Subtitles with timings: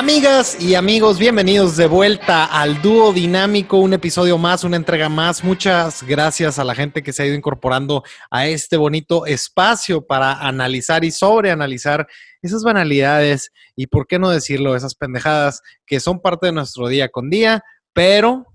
[0.00, 5.44] Amigas y amigos, bienvenidos de vuelta al dúo dinámico, un episodio más, una entrega más.
[5.44, 10.32] Muchas gracias a la gente que se ha ido incorporando a este bonito espacio para
[10.32, 12.06] analizar y sobreanalizar
[12.40, 17.10] esas banalidades y, por qué no decirlo, esas pendejadas que son parte de nuestro día
[17.10, 17.62] con día,
[17.92, 18.46] pero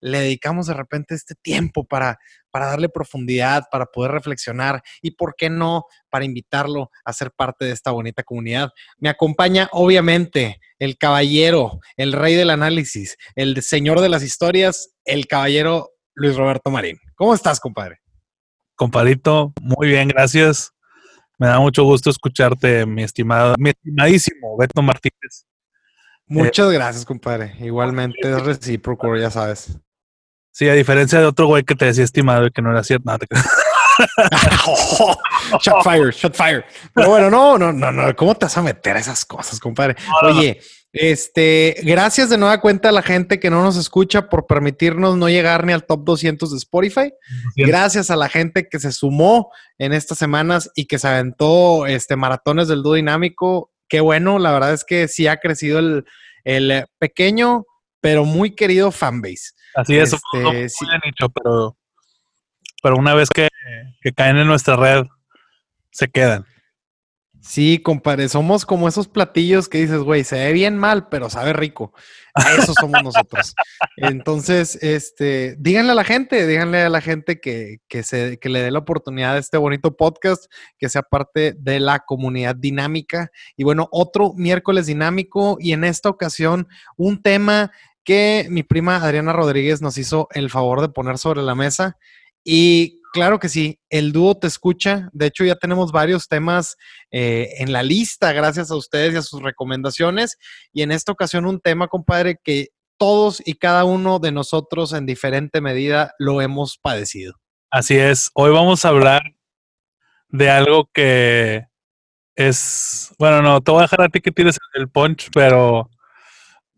[0.00, 2.20] le dedicamos de repente este tiempo para,
[2.52, 7.64] para darle profundidad, para poder reflexionar y, ¿por qué no?, para invitarlo a ser parte
[7.64, 8.70] de esta bonita comunidad.
[8.98, 15.26] Me acompaña, obviamente, el caballero, el rey del análisis, el señor de las historias, el
[15.26, 16.98] caballero Luis Roberto Marín.
[17.16, 18.00] ¿Cómo estás, compadre?
[18.76, 20.72] Compadrito, muy bien, gracias.
[21.38, 25.46] Me da mucho gusto escucharte, mi estimado, mi estimadísimo Beto Martínez.
[26.26, 27.54] Muchas gracias, compadre.
[27.60, 29.78] Igualmente es recíproco, ya sabes.
[30.52, 33.10] Sí, a diferencia de otro güey que te decía estimado y que no era cierto.
[33.10, 33.26] No, te...
[35.62, 36.64] shot fire, shot fire.
[36.94, 38.14] Pero bueno, no, no, no, no.
[38.14, 39.96] ¿Cómo te vas a meter a esas cosas, compadre?
[40.22, 40.60] Oye,
[40.92, 45.30] este, gracias de nueva cuenta a la gente que no nos escucha por permitirnos no
[45.30, 47.12] llegar ni al top 200 de Spotify.
[47.56, 52.14] Gracias a la gente que se sumó en estas semanas y que se aventó este
[52.16, 53.72] maratones del dúo dinámico.
[53.88, 56.04] Qué bueno, la verdad es que sí ha crecido el,
[56.44, 57.64] el pequeño
[58.02, 59.52] pero muy querido fanbase.
[59.74, 60.84] Así es, este, sí.
[61.04, 61.76] nicho, pero,
[62.82, 63.48] pero una vez que,
[64.00, 65.06] que caen en nuestra red,
[65.90, 66.46] se quedan.
[67.42, 71.52] Sí, compadre, somos como esos platillos que dices, güey, se ve bien mal, pero sabe
[71.52, 71.92] rico.
[72.56, 73.56] Eso somos nosotros.
[73.96, 78.62] Entonces, este, díganle a la gente, díganle a la gente que, que, se, que le
[78.62, 80.44] dé la oportunidad de este bonito podcast,
[80.78, 83.32] que sea parte de la comunidad dinámica.
[83.56, 87.72] Y bueno, otro miércoles dinámico y en esta ocasión un tema
[88.04, 91.96] que mi prima Adriana Rodríguez nos hizo el favor de poner sobre la mesa.
[92.44, 95.08] Y claro que sí, el dúo te escucha.
[95.12, 96.76] De hecho, ya tenemos varios temas
[97.10, 100.38] eh, en la lista, gracias a ustedes y a sus recomendaciones.
[100.72, 102.68] Y en esta ocasión un tema, compadre, que
[102.98, 107.34] todos y cada uno de nosotros en diferente medida lo hemos padecido.
[107.70, 108.30] Así es.
[108.34, 109.22] Hoy vamos a hablar
[110.28, 111.66] de algo que
[112.36, 115.90] es, bueno, no, te voy a dejar a ti que tires el punch, pero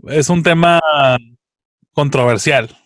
[0.09, 0.81] es un tema
[1.93, 2.77] controversial.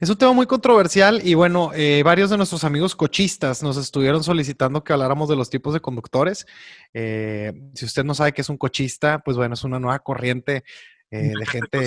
[0.00, 4.22] Es un tema muy controversial y bueno, eh, varios de nuestros amigos cochistas nos estuvieron
[4.22, 6.46] solicitando que habláramos de los tipos de conductores.
[6.94, 10.64] Eh, si usted no sabe qué es un cochista, pues bueno, es una nueva corriente
[11.10, 11.86] eh, de gente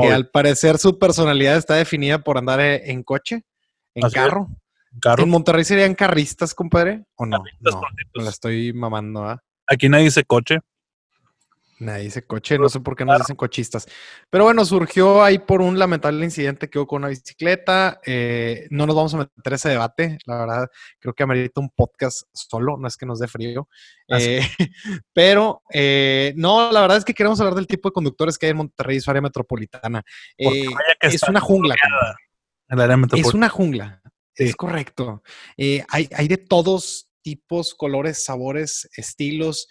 [0.00, 3.44] que al parecer su personalidad está definida por andar en coche,
[3.94, 4.48] en carro.
[5.16, 7.04] ¿En Monterrey serían carristas, compadre?
[7.14, 7.38] ¿O no?
[7.60, 7.82] no,
[8.14, 9.42] me la estoy mamando, ¿ah?
[9.66, 10.58] Aquí nadie dice coche.
[11.82, 13.86] Nadie dice coche, no sé por qué nos dicen cochistas.
[14.30, 18.00] Pero bueno, surgió ahí por un lamentable incidente que hubo con una bicicleta.
[18.06, 20.68] Eh, no nos vamos a meter ese debate, la verdad,
[21.00, 23.68] creo que amerita un podcast solo, no es que nos dé frío.
[24.08, 24.40] Eh,
[25.12, 28.50] pero eh, no, la verdad es que queremos hablar del tipo de conductores que hay
[28.50, 30.02] en Monterrey y su área metropolitana.
[30.36, 31.74] es una jungla.
[33.18, 34.00] Es una jungla,
[34.36, 35.22] es correcto.
[35.58, 39.68] hay, hay de todos tipos, colores, sabores, estilos.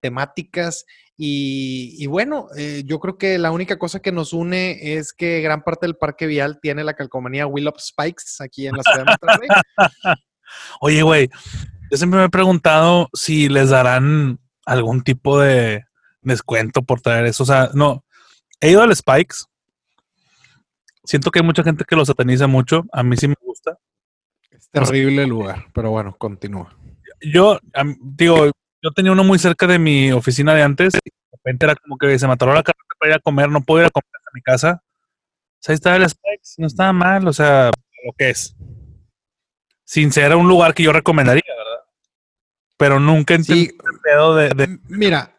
[0.00, 0.84] Temáticas
[1.18, 5.62] y, bueno, eh, yo creo que la única cosa que nos une es que gran
[5.62, 9.04] parte del parque vial tiene la calcomanía Will of Spikes aquí en la ciudad de
[9.04, 9.48] Monterrey.
[10.80, 11.30] Oye, güey,
[11.90, 15.84] yo siempre me he preguntado si les darán algún tipo de
[16.20, 17.44] descuento por traer eso.
[17.44, 18.04] O sea, no,
[18.60, 19.36] he ido al Spikes.
[21.04, 22.84] Siento que hay mucha gente que lo sataniza mucho.
[22.92, 23.78] A mí sí me gusta.
[24.50, 26.76] Es terrible el lugar, pero bueno, continúa.
[27.22, 27.58] Yo,
[28.02, 28.50] digo,
[28.82, 30.94] yo tenía uno muy cerca de mi oficina de antes.
[30.94, 33.50] Y de repente era como que se me atoró la carrera para ir a comer.
[33.50, 34.82] No puedo ir a comer a mi casa.
[34.82, 36.54] O sea, ahí estaba el Spikes.
[36.58, 37.26] No estaba mal.
[37.26, 37.70] O sea,
[38.04, 38.56] lo que es.
[39.84, 41.84] Sin ser un lugar que yo recomendaría, ¿verdad?
[42.76, 44.78] Pero nunca entendí el pedo de...
[44.88, 45.35] Mira,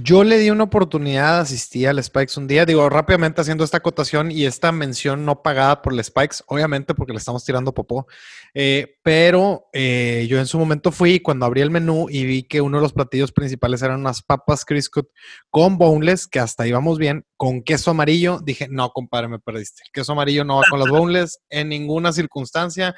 [0.00, 4.30] yo le di una oportunidad, asistí al Spikes un día, digo rápidamente haciendo esta acotación
[4.30, 8.06] y esta mención no pagada por el Spikes, obviamente porque le estamos tirando popó,
[8.54, 12.62] eh, pero eh, yo en su momento fui cuando abrí el menú y vi que
[12.62, 15.08] uno de los platillos principales eran unas papas Criscut
[15.50, 18.38] con boneless, que hasta íbamos bien, con queso amarillo.
[18.42, 19.82] Dije, no, compadre, me perdiste.
[19.84, 22.94] El queso amarillo no va con los boneless en ninguna circunstancia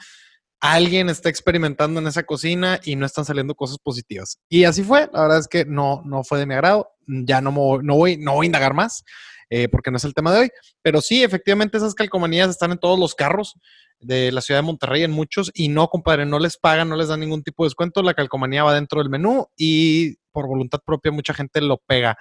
[0.65, 4.39] alguien está experimentando en esa cocina y no están saliendo cosas positivas.
[4.49, 7.51] Y así fue, la verdad es que no, no fue de mi agrado, ya no,
[7.83, 9.05] no, voy, no voy a indagar más,
[9.51, 10.51] eh, porque no es el tema de hoy,
[10.81, 13.57] pero sí, efectivamente esas calcomanías están en todos los carros
[14.01, 17.09] de la ciudad de Monterrey, en muchos, y no, compadre, no les pagan, no les
[17.09, 21.13] dan ningún tipo de descuento, la calcomanía va dentro del menú y por voluntad propia
[21.13, 22.17] mucha gente lo pega.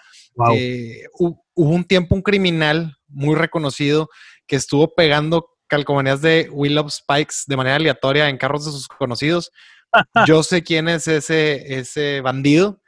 [0.53, 4.09] Eh, hubo un tiempo un criminal muy reconocido
[4.45, 8.87] que estuvo pegando calcomanías de Will of Spikes de manera aleatoria en carros de sus
[8.87, 9.51] conocidos.
[10.27, 12.79] Yo sé quién es ese, ese bandido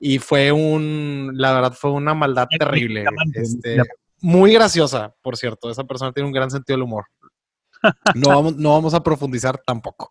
[0.00, 3.04] y fue un, la verdad, fue una maldad terrible.
[3.34, 3.80] Este,
[4.20, 5.70] muy graciosa, por cierto.
[5.70, 7.04] Esa persona tiene un gran sentido del humor.
[8.14, 10.10] No vamos, no vamos a profundizar tampoco.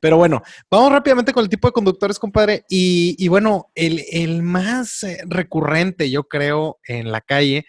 [0.00, 2.64] Pero bueno, vamos rápidamente con el tipo de conductores, compadre.
[2.68, 7.64] Y, y bueno, el, el más eh, recurrente, yo creo, en la calle,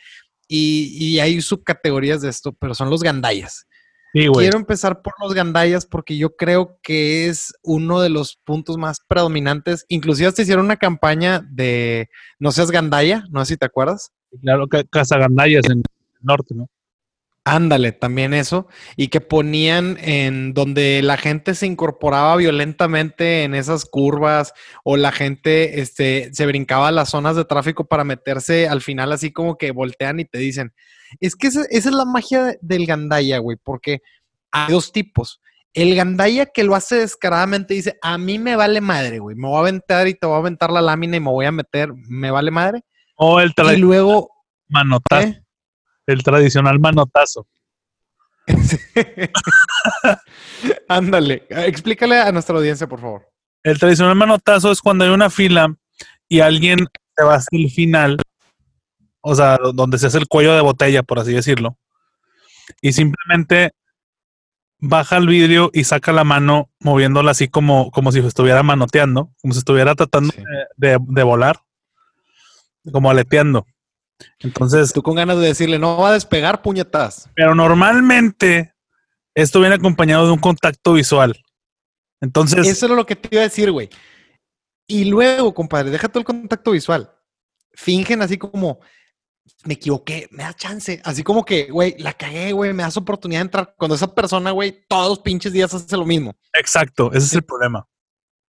[0.47, 3.67] y, y hay subcategorías de esto, pero son los gandayas.
[4.13, 4.27] Sí.
[4.33, 8.99] Quiero empezar por los gandayas porque yo creo que es uno de los puntos más
[9.07, 9.85] predominantes.
[9.87, 14.11] Inclusive hasta hicieron una campaña de no seas gandaya, no sé si te acuerdas.
[14.41, 15.83] Claro, que Casagandayas en el
[16.21, 16.69] norte, ¿no?
[17.43, 18.67] Ándale, también eso.
[18.95, 24.53] Y que ponían en donde la gente se incorporaba violentamente en esas curvas
[24.83, 29.11] o la gente este, se brincaba a las zonas de tráfico para meterse al final
[29.11, 30.73] así como que voltean y te dicen,
[31.19, 33.99] es que esa, esa es la magia de- del gandaya, güey, porque
[34.51, 35.41] hay dos tipos.
[35.73, 39.57] El gandaya que lo hace descaradamente dice, a mí me vale madre, güey, me voy
[39.57, 42.31] a aventar y te voy a aventar la lámina y me voy a meter, me
[42.31, 42.83] vale madre.
[43.15, 44.29] O el Y luego...
[44.67, 45.27] manotazo.
[45.27, 45.43] ¿eh?
[46.07, 47.47] El tradicional manotazo.
[50.87, 53.27] Ándale, explícale a nuestra audiencia, por favor.
[53.63, 55.73] El tradicional manotazo es cuando hay una fila
[56.27, 56.79] y alguien
[57.15, 58.17] se va hasta el final,
[59.21, 61.77] o sea, do- donde se hace el cuello de botella, por así decirlo,
[62.81, 63.71] y simplemente
[64.79, 69.53] baja el vidrio y saca la mano moviéndola así como, como si estuviera manoteando, como
[69.53, 70.43] si estuviera tratando Sí.
[70.77, 71.59] de, de volar,
[72.91, 73.65] como aleteando.
[74.39, 77.29] Entonces, Tú con ganas de decirle, no va a despegar puñetas.
[77.35, 78.73] pero normalmente
[79.35, 81.39] esto viene acompañado de un contacto visual.
[82.21, 83.89] Entonces, Eso era lo que te iba a decir, güey.
[84.87, 87.09] Y luego, compadre, deja todo el contacto visual.
[87.73, 88.79] Fingen así como,
[89.63, 91.01] me equivoqué, me da chance.
[91.03, 93.75] Así como que, güey, la cagué, güey, me das oportunidad de entrar.
[93.77, 96.35] Cuando esa persona, güey, todos los pinches días hace lo mismo.
[96.53, 97.87] exacto, ese es el problema.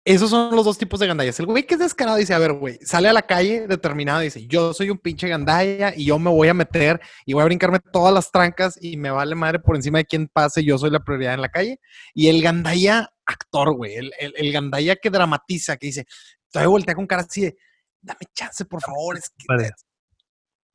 [0.02, 1.38] Esos son los dos tipos de gandallas.
[1.40, 4.24] El güey que es descarado dice, a ver, güey, sale a la calle determinado y
[4.24, 7.44] dice, yo soy un pinche gandalla y yo me voy a meter y voy a
[7.44, 10.90] brincarme todas las trancas y me vale madre por encima de quien pase, yo soy
[10.90, 11.80] la prioridad en la calle.
[12.14, 16.06] Y el gandalla actor, güey, el, el, el gandalla que dramatiza, que dice,
[16.50, 17.56] todavía voltea con cara así de,
[18.00, 19.18] dame chance, por favor.
[19.18, 19.70] Es que.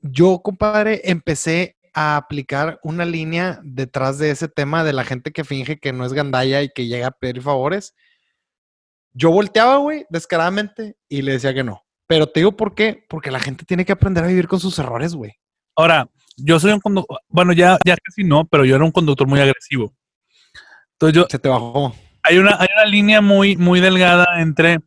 [0.02, 5.46] Yo, compadre, empecé a aplicar una línea detrás de ese tema de la gente que
[5.46, 7.96] finge que no es gandalla y que llega a pedir favores.
[9.14, 11.86] Yo volteaba, güey, descaradamente y le decía que no.
[12.06, 14.78] Pero te digo por qué, porque la gente tiene que aprender a vivir con sus
[14.78, 15.32] errores, güey.
[15.76, 19.28] Ahora, yo soy un conductor, bueno, ya, ya casi no, pero yo era un conductor
[19.28, 19.96] muy agresivo.
[20.94, 21.96] Entonces yo, Se te bajó.
[22.24, 24.80] hay una, hay una línea muy, muy delgada entre,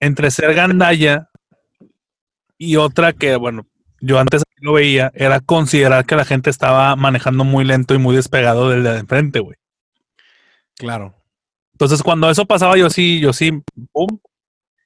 [0.00, 1.30] entre ser gandalla
[2.58, 3.66] y otra que, bueno,
[4.04, 8.14] yo antes lo veía, era considerar que la gente estaba manejando muy lento y muy
[8.14, 9.56] despegado del de enfrente, güey.
[10.76, 11.14] Claro.
[11.72, 13.62] Entonces, cuando eso pasaba, yo sí, yo sí,
[13.92, 14.18] pum,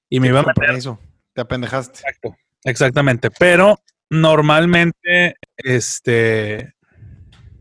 [0.08, 0.66] y me iba a meter.
[0.66, 0.98] permiso,
[1.34, 2.00] Te apendejaste.
[2.00, 2.36] Exacto.
[2.64, 3.30] Exactamente.
[3.30, 6.74] Pero normalmente, este,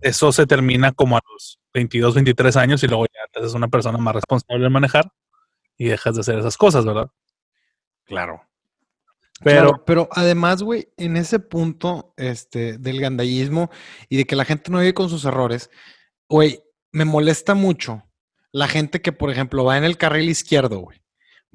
[0.01, 3.67] eso se termina como a los 22, 23 años y luego ya te haces una
[3.67, 5.11] persona más responsable de manejar
[5.77, 7.09] y dejas de hacer esas cosas, ¿verdad?
[8.05, 8.41] Claro.
[9.43, 13.69] Pero Claro, pero además, güey, en ese punto este, del gandallismo
[14.09, 15.69] y de que la gente no vive con sus errores,
[16.27, 16.61] güey,
[16.91, 18.03] me molesta mucho
[18.51, 20.99] la gente que, por ejemplo, va en el carril izquierdo, güey,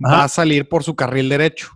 [0.03, 1.71] va a salir por su carril derecho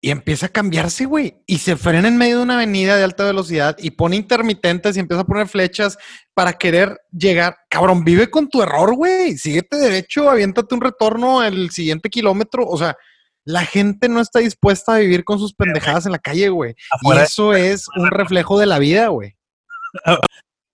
[0.00, 3.24] y empieza a cambiarse, güey, y se frena en medio de una avenida de alta
[3.24, 5.96] velocidad y pone intermitentes y empieza a poner flechas
[6.34, 7.56] para querer llegar.
[7.68, 12.76] Cabrón, vive con tu error, güey, síguete derecho, aviéntate un retorno el siguiente kilómetro, o
[12.76, 12.96] sea.
[13.44, 16.74] La gente no está dispuesta a vivir con sus pendejadas en la calle, güey.
[17.02, 19.36] Y eso es un reflejo de la vida, güey.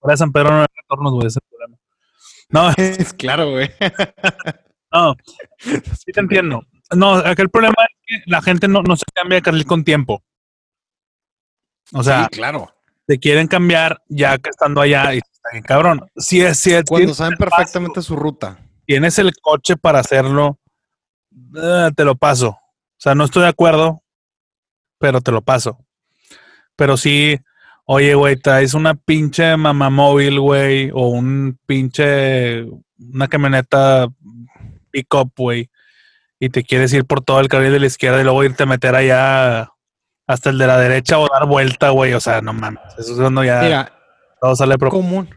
[0.02, 1.78] de San Pedro no hay retornos, güey, ese es el problema.
[2.50, 2.70] No,
[3.04, 3.70] Es claro, güey.
[4.92, 5.16] no,
[5.58, 6.62] sí te entiendo.
[6.94, 10.22] No, aquel problema es que la gente no, no se cambia de carril con tiempo.
[11.92, 12.75] O sea, sí, claro.
[13.06, 15.20] te quieren cambiar ya que estando allá y
[15.64, 16.06] cabrón.
[16.16, 18.58] Si es, es- Cuando saben perfectamente su ruta.
[18.87, 20.58] tienes el coche para hacerlo,
[21.57, 22.49] eh, te lo paso.
[22.50, 24.02] O sea, no estoy de acuerdo,
[24.99, 25.78] pero te lo paso.
[26.76, 27.38] Pero sí,
[27.85, 32.64] oye, güey, traes una pinche mamamóvil, güey, o un pinche,
[32.99, 34.09] una camioneta
[34.90, 35.71] pick-up, güey,
[36.40, 38.66] y te quieres ir por todo el carril de la izquierda y luego irte a
[38.66, 39.71] meter allá
[40.26, 42.12] hasta el de la derecha o dar vuelta, güey.
[42.14, 42.83] O sea, no mames.
[42.99, 43.92] Eso es cuando ya Mira,
[44.40, 45.28] todo sale pro- común.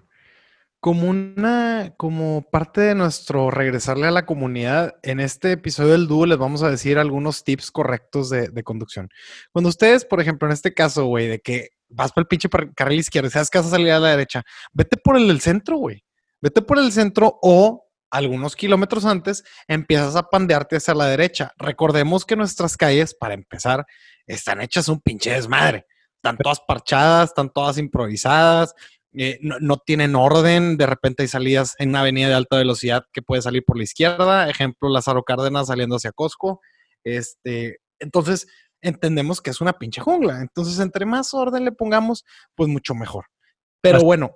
[0.82, 6.26] Como una, como parte de nuestro regresarle a la comunidad, en este episodio del dúo
[6.26, 9.08] les vamos a decir algunos tips correctos de, conducción.
[9.52, 13.00] Cuando ustedes, por ejemplo, en este caso, güey, de que vas por el pinche carril
[13.00, 14.42] izquierdo y sabes que vas a salir a la derecha,
[14.74, 16.04] vete por el del centro, güey.
[16.42, 21.54] Vete por el centro o algunos kilómetros antes, empiezas a pandearte hacia la derecha.
[21.60, 23.86] Recordemos que nuestras calles, para empezar,
[24.26, 25.86] están hechas un pinche desmadre.
[26.16, 28.76] Están todas parchadas, están todas improvisadas,
[29.14, 30.78] eh, no, tienen orden.
[30.78, 33.84] De repente hay salidas en una avenida de alta velocidad que puede salir por la
[33.84, 34.50] izquierda.
[34.50, 36.62] Ejemplo, Lázaro Cárdenas saliendo hacia Costco.
[37.04, 38.48] Este, entonces,
[38.82, 40.42] entendemos que es una pinche jungla.
[40.42, 42.26] Entonces, entre más orden le pongamos,
[42.56, 43.26] pues mucho mejor.
[43.82, 44.32] Pero bueno,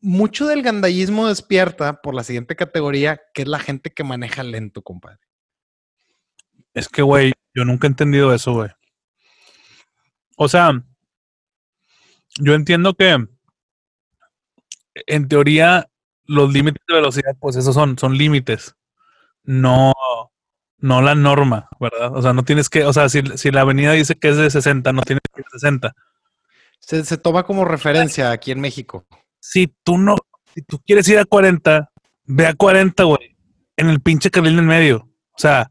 [0.00, 4.82] mucho del gandallismo despierta por la siguiente categoría, que es la gente que maneja lento,
[4.82, 5.18] compadre.
[6.74, 8.70] Es que, güey, yo nunca he entendido eso, güey.
[10.36, 10.84] O sea,
[12.38, 13.16] yo entiendo que
[15.06, 15.88] en teoría
[16.24, 18.76] los límites de velocidad, pues esos son, son límites.
[19.44, 19.94] No,
[20.78, 22.14] no la norma, ¿verdad?
[22.16, 24.92] O sea, no tienes que, o sea, si, la avenida dice que es de 60,
[24.92, 25.94] no tienes que ir de 60.
[26.80, 29.06] Se, se toma como referencia aquí en México.
[29.40, 30.16] Si tú no,
[30.54, 31.90] si tú quieres ir a 40,
[32.24, 33.36] ve a 40, güey,
[33.76, 35.08] en el pinche carril en medio.
[35.32, 35.68] O sea,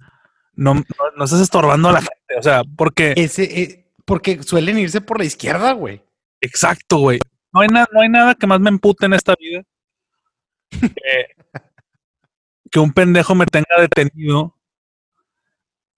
[0.53, 0.75] no,
[1.17, 3.13] no, estás estorbando a la gente, o sea, porque...
[3.17, 6.01] Ese, eh, porque suelen irse por la izquierda, güey.
[6.39, 7.20] Exacto, güey.
[7.55, 9.63] No hay, no hay nada que más me empute en esta vida
[12.71, 14.53] que un pendejo me tenga detenido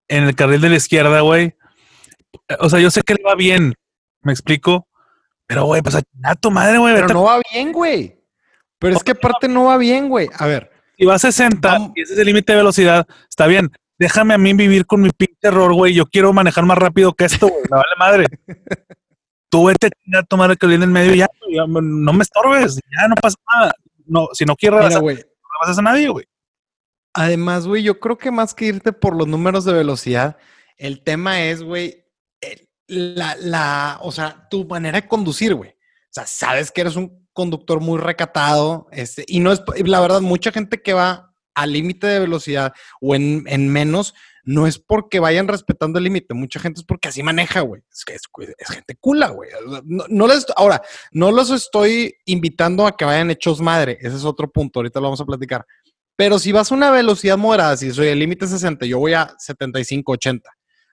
[0.07, 1.55] en el carril de la izquierda, güey.
[2.59, 3.73] O sea, yo sé que le va bien,
[4.21, 4.87] me explico.
[5.47, 6.93] Pero, güey, pues a tu madre, güey.
[6.93, 8.21] Pero no va bien, güey.
[8.79, 10.29] Pero es que aparte no va bien, güey.
[10.37, 10.71] A ver.
[10.97, 13.71] Si va a 60 y ese es el límite de velocidad, está bien.
[13.97, 15.93] Déjame a mí vivir con mi pinche error, güey.
[15.93, 17.63] Yo quiero manejar más rápido que esto, güey.
[17.71, 18.25] Me vale madre.
[19.49, 21.27] Tú vete a tomar el que viene en medio y ya,
[21.67, 22.75] no me estorbes.
[22.75, 23.73] Ya no pasa nada.
[24.05, 25.01] No, si no quieres no
[25.65, 26.25] vas a nadie, güey.
[27.13, 30.37] Además, güey, yo creo que más que irte por los números de velocidad,
[30.77, 32.05] el tema es, güey,
[32.87, 35.71] la, la, o sea, tu manera de conducir, güey.
[35.71, 40.21] O sea, sabes que eres un conductor muy recatado, este, y no es, la verdad,
[40.21, 44.13] mucha gente que va al límite de velocidad o en, en, menos,
[44.47, 47.81] no es porque vayan respetando el límite, mucha gente es porque así maneja, güey.
[47.91, 48.21] Es, es,
[48.57, 49.49] es, gente cula, güey.
[49.83, 54.23] No, no les, ahora, no los estoy invitando a que vayan hechos madre, ese es
[54.23, 55.65] otro punto, ahorita lo vamos a platicar.
[56.15, 59.35] Pero si vas a una velocidad moderada, si soy el límite 60, yo voy a
[59.37, 60.49] 75, 80.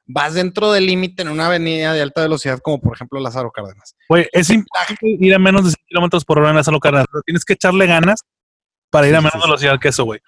[0.07, 3.95] Vas dentro del límite en una avenida de alta velocidad, como por ejemplo Lázaro Cárdenas.
[4.09, 7.23] Güey, es importante ir a menos de 100 kilómetros por hora en Lázaro Cárdenas, pero
[7.23, 8.21] tienes que echarle ganas
[8.91, 10.21] para ir a menos velocidad que eso, güey.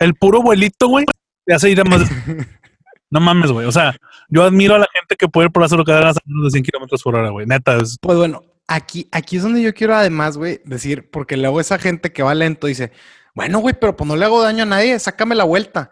[0.00, 1.06] El puro vuelito, güey,
[1.46, 2.02] te hace ir a más.
[3.12, 3.66] no mames, güey.
[3.66, 3.94] O sea,
[4.28, 6.64] yo admiro a la gente que puede ir por Lázaro Cárdenas a menos de 100
[6.64, 7.46] kilómetros por hora, güey.
[7.46, 7.76] Neta.
[7.76, 7.98] Es...
[8.00, 12.10] Pues bueno, aquí, aquí es donde yo quiero además, güey, decir, porque luego esa gente
[12.10, 12.90] que va lento dice,
[13.34, 15.90] bueno, güey, pero pues no le hago daño a nadie, sácame la vuelta.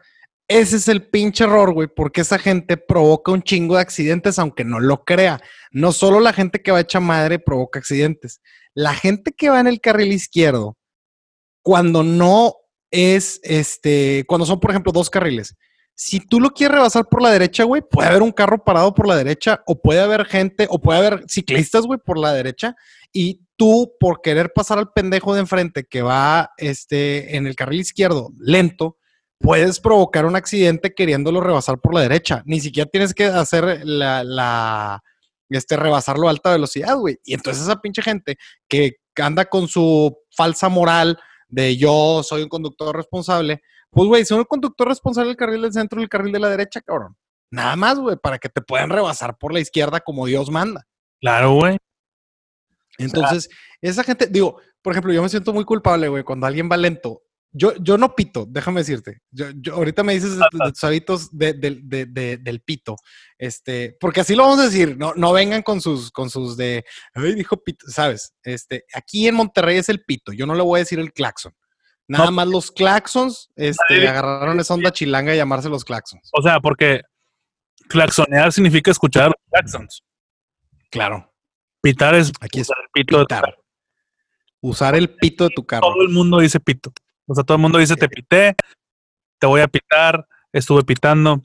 [0.49, 4.65] Ese es el pinche error, güey, porque esa gente provoca un chingo de accidentes, aunque
[4.65, 5.43] no lo crea.
[5.71, 8.41] No solo la gente que va hecha madre provoca accidentes.
[8.73, 10.79] La gente que va en el carril izquierdo,
[11.63, 12.55] cuando no
[12.91, 15.55] es, este, cuando son, por ejemplo, dos carriles,
[16.03, 19.07] si tú lo quieres rebasar por la derecha, güey, puede haber un carro parado por
[19.07, 22.75] la derecha, o puede haber gente, o puede haber ciclistas, güey, por la derecha,
[23.13, 27.81] y tú, por querer pasar al pendejo de enfrente que va este, en el carril
[27.81, 28.97] izquierdo lento,
[29.37, 32.43] puedes provocar un accidente queriéndolo rebasar por la derecha.
[32.47, 35.03] Ni siquiera tienes que hacer la, la
[35.51, 37.19] este, rebasarlo a alta velocidad, güey.
[37.27, 38.39] Y entonces esa pinche gente
[38.69, 41.19] que anda con su falsa moral
[41.51, 43.61] de yo soy un conductor responsable,
[43.91, 46.49] pues, güey, soy un conductor responsable del carril del centro y el carril de la
[46.49, 47.17] derecha, cabrón.
[47.51, 50.87] Nada más, güey, para que te puedan rebasar por la izquierda como Dios manda.
[51.21, 51.77] Claro, güey.
[52.99, 53.49] Entonces,
[53.81, 57.23] esa gente, digo, por ejemplo, yo me siento muy culpable, güey, cuando alguien va lento.
[57.53, 59.23] Yo, yo no pito, déjame decirte.
[59.33, 62.95] Yo, ahorita me dices de, tus hábitos del pito.
[63.37, 66.85] Este, porque así lo vamos a decir, no, no vengan con sus, con sus de,
[67.13, 68.35] ay, dijo pito, ¿sabes?
[68.45, 71.53] Este, aquí en Monterrey es el pito, yo no le voy a decir el claxon.
[72.11, 76.29] Nada más los claxons, este, agarraron esa onda chilanga y llamarse los claxons.
[76.33, 77.03] O sea, porque
[77.89, 80.03] claxonear significa escuchar los claxons.
[80.91, 81.33] Claro.
[81.81, 83.65] Pitar es Aquí usar el pito de tu carro.
[84.61, 85.83] Usar el pito de tu carro.
[85.83, 86.93] Todo el mundo dice pito.
[87.27, 88.57] O sea, todo el mundo dice te pité,
[89.39, 91.41] te voy a pitar, estuve pitando.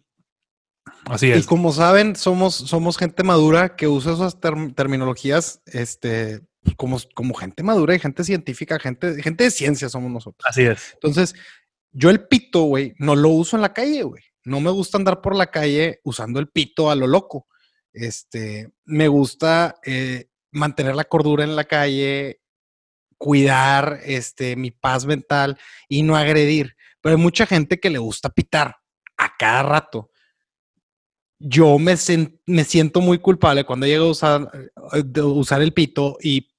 [1.06, 1.44] Así es.
[1.44, 6.42] Y como saben, somos, somos gente madura que usa esas terminologías este,
[6.74, 10.44] como, como gente madura y gente científica, gente, gente de ciencia somos nosotros.
[10.48, 10.94] Así es.
[10.94, 11.36] Entonces,
[11.92, 14.24] yo el pito, güey, no lo uso en la calle, güey.
[14.44, 17.48] No me gusta andar por la calle usando el pito a lo loco.
[17.94, 22.42] Este, me gusta eh, mantener la cordura en la calle,
[23.18, 25.58] cuidar este, mi paz mental
[25.88, 26.76] y no agredir.
[27.02, 28.76] Pero hay mucha gente que le gusta pitar
[29.18, 30.12] a cada rato.
[31.40, 31.96] Yo me,
[32.46, 34.52] me siento muy culpable cuando llego a usar,
[34.94, 36.55] eh, usar el pito y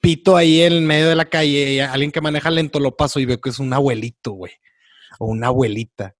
[0.00, 3.26] pito ahí en medio de la calle y alguien que maneja lento lo paso y
[3.26, 4.52] veo que es un abuelito, güey.
[5.18, 6.14] o una abuelita.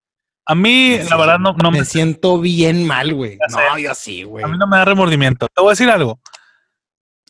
[0.49, 3.37] A mí, la verdad, no, no me me, siento bien mal, güey.
[3.51, 4.45] No, yo sí, güey.
[4.45, 5.49] a mí no me da remordimiento.
[5.49, 6.21] Te voy a decir algo.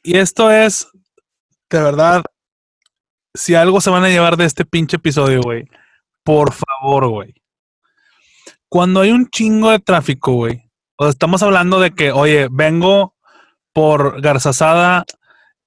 [0.02, 0.88] Y esto es,
[1.70, 2.22] de verdad,
[3.34, 5.64] si algo se van a llevar de este pinche episodio, güey,
[6.22, 7.34] por favor, güey.
[8.68, 13.14] Cuando hay un chingo de tráfico, güey, o sea, estamos hablando de que, oye, vengo
[13.72, 15.04] por Garzazada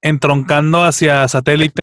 [0.02, 1.82] entroncando hacia satélite.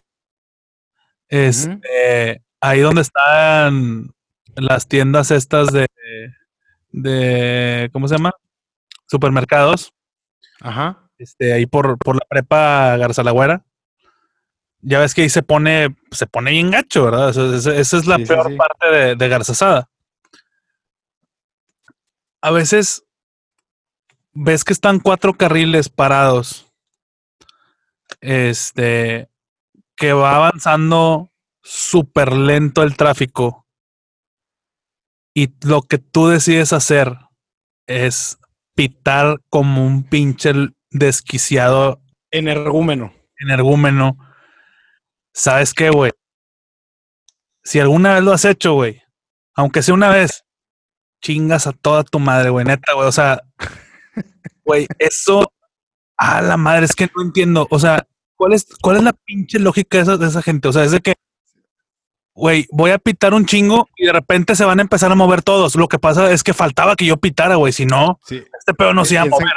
[1.29, 4.11] Este, ahí donde están
[4.55, 5.87] las tiendas estas de,
[6.91, 8.31] de ¿cómo se llama?
[9.07, 9.93] Supermercados.
[10.61, 11.09] Ajá.
[11.17, 13.63] Este, ahí por, por la prepa Garzalagüera.
[14.81, 17.29] Ya ves que ahí se pone, se pone bien gacho, ¿verdad?
[17.29, 18.55] Esa es la Sí, peor sí.
[18.55, 19.89] parte de, de Garzazada.
[22.41, 23.03] A veces
[24.33, 26.66] ves que están cuatro carriles parados.
[28.21, 29.29] Este,
[29.95, 31.31] que va avanzando
[31.63, 33.67] súper lento el tráfico.
[35.33, 37.15] Y lo que tú decides hacer
[37.87, 38.37] es
[38.75, 40.51] pitar como un pinche
[40.91, 43.13] desquiciado Energúmeno.
[43.39, 44.17] energúmeno.
[45.33, 46.11] ¿Sabes qué, güey?
[47.63, 49.03] Si alguna vez lo has hecho, güey,
[49.55, 50.45] aunque sea una vez,
[51.21, 53.07] chingas a toda tu madre, güey, neta, güey.
[53.07, 53.41] O sea,
[54.65, 55.51] güey, eso,
[56.17, 57.67] a la madre, es que no entiendo.
[57.69, 60.67] O sea, ¿cuál es, cuál es la pinche lógica de esa, de esa gente?
[60.67, 61.15] O sea, es de que,
[62.33, 65.41] güey, voy a pitar un chingo y de repente se van a empezar a mover
[65.41, 65.75] todos.
[65.75, 67.73] Lo que pasa es que faltaba que yo pitara, güey.
[67.73, 68.43] Si no, Sí.
[68.59, 69.47] este pedo no se iba a mover.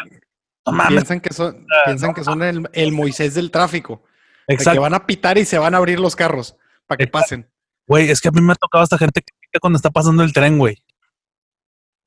[0.67, 0.93] No mames.
[1.05, 4.02] Piensan que son, piensan que son el, el Moisés del tráfico.
[4.47, 4.81] De que Exacto.
[4.83, 7.23] van a pitar y se van a abrir los carros para que Exacto.
[7.23, 7.50] pasen.
[7.87, 10.23] Güey, es que a mí me ha tocado esta gente que pita cuando está pasando
[10.23, 10.76] el tren, güey.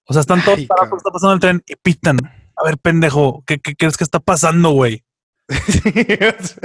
[0.05, 2.17] O sea, están todos Ay, parados está pasando el tren y pitan.
[2.55, 5.03] A ver, pendejo, ¿qué, qué crees que está pasando, güey?
[5.47, 6.55] ¿Crees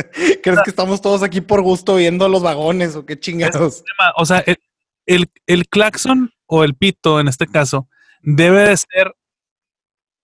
[0.43, 3.83] que estamos todos aquí por gusto viendo los vagones o qué chingados?
[4.17, 4.59] O sea, el,
[5.07, 7.89] el, el claxon o el pito, en este caso,
[8.23, 9.15] debe de ser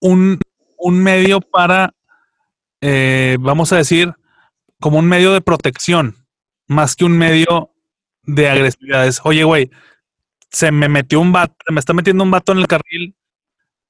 [0.01, 0.39] un,
[0.79, 1.95] un medio para,
[2.81, 4.15] eh, vamos a decir,
[4.81, 6.27] como un medio de protección,
[6.67, 7.71] más que un medio
[8.23, 9.07] de agresividad.
[9.07, 9.71] Es, Oye, güey,
[10.51, 13.17] se me metió un vato, me está metiendo un vato en el carril,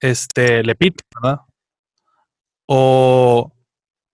[0.00, 1.40] este, le pito, ¿verdad?
[2.66, 3.53] O,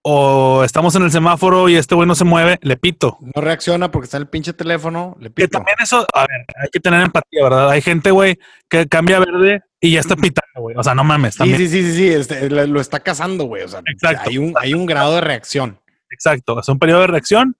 [0.03, 3.19] o estamos en el semáforo y este güey no se mueve, le pito.
[3.21, 5.17] No reacciona porque está en el pinche teléfono.
[5.21, 5.59] Le Que pito.
[5.59, 7.71] también eso, a ver, hay que tener empatía, ¿verdad?
[7.71, 10.75] Hay gente, güey, que cambia verde y ya está pitando, güey.
[10.77, 11.59] O sea, no mames, Sí, también.
[11.59, 13.63] sí, sí, sí, sí, este, lo lo está cazando, güey.
[13.63, 14.29] O sea, Exacto.
[14.31, 15.79] hay un, hay un grado de reacción.
[16.11, 16.59] Exacto.
[16.61, 17.57] Es un periodo de reacción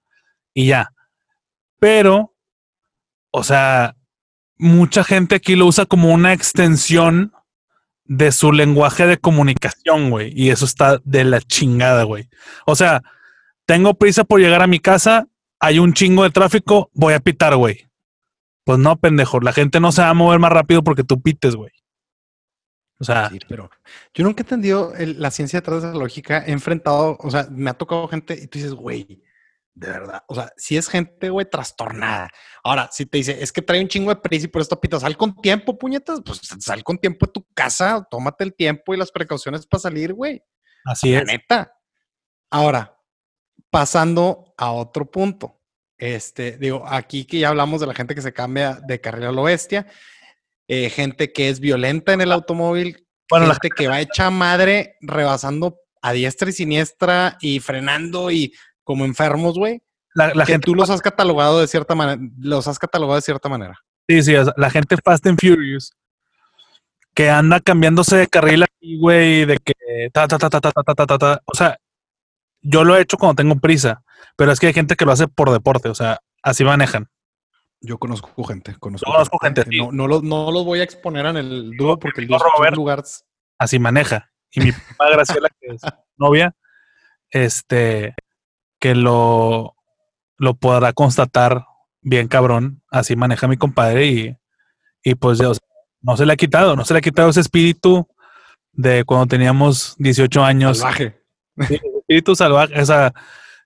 [0.55, 0.93] y ya.
[1.79, 2.35] Pero,
[3.33, 3.95] o sea,
[4.59, 7.33] mucha gente aquí lo usa como una extensión
[8.11, 10.33] de su lenguaje de comunicación, güey.
[10.35, 12.29] Y eso está de la chingada, güey.
[12.67, 13.03] O sea,
[13.67, 15.29] tengo prisa por llegar a mi casa,
[15.61, 17.89] hay un chingo de tráfico, voy a pitar, güey.
[18.65, 19.39] Pues no, pendejo.
[19.39, 21.71] La gente no se va a mover más rápido porque tú pites, güey.
[22.99, 23.71] O sea, pero
[24.13, 26.43] yo nunca he entendido la ciencia detrás de esa lógica.
[26.45, 29.23] He enfrentado, o sea, me ha tocado gente y tú dices, güey,
[29.81, 30.23] de verdad.
[30.29, 32.31] O sea, si es gente, güey, trastornada.
[32.63, 35.01] Ahora, si te dice, es que trae un chingo de prisa y por esto pita,
[35.01, 38.99] sal con tiempo, puñetas, pues sal con tiempo de tu casa, tómate el tiempo y
[38.99, 40.43] las precauciones para salir, güey.
[40.85, 41.27] así La es.
[41.27, 41.73] neta.
[42.51, 42.95] Ahora,
[43.71, 45.63] pasando a otro punto.
[45.97, 49.33] Este, digo, aquí que ya hablamos de la gente que se cambia de carril a
[49.33, 49.87] lo bestia,
[50.69, 54.97] eh, gente que es violenta en el automóvil, Bueno, la gente que va hecha madre
[55.01, 58.53] rebasando a diestra y siniestra y frenando y
[58.85, 59.83] como enfermos, güey.
[60.15, 63.23] La, la que gente tú los has catalogado de cierta manera, los has catalogado de
[63.23, 63.79] cierta manera.
[64.09, 65.93] Sí, sí, o sea, la gente Fast and Furious
[67.15, 69.75] que anda cambiándose de carril aquí, güey, de que
[70.13, 71.43] ta, ta, ta, ta, ta, ta, ta, ta.
[71.45, 71.79] O sea,
[72.63, 74.03] yo lo he hecho cuando tengo prisa,
[74.37, 77.09] pero es que hay gente que lo hace por deporte, o sea, así manejan.
[77.81, 79.79] Yo conozco gente, conozco, Yo conozco gente, sí.
[79.79, 82.43] No, no, los, no los voy a exponer en el dúo porque el dúo es
[82.43, 82.77] un Robert.
[82.77, 83.03] lugar
[83.59, 84.31] Así maneja.
[84.53, 85.81] Y mi prima Graciela, que es
[86.17, 86.55] novia,
[87.31, 88.15] este,
[88.81, 89.77] que lo,
[90.37, 91.67] lo podrá constatar
[92.01, 94.37] bien cabrón, así maneja mi compadre y,
[95.05, 95.67] y pues ya, o sea,
[96.01, 98.09] no se le ha quitado, no se le ha quitado ese espíritu
[98.73, 100.79] de cuando teníamos 18 años.
[100.79, 101.21] salvaje.
[101.57, 103.13] espíritu salvaje, o sea,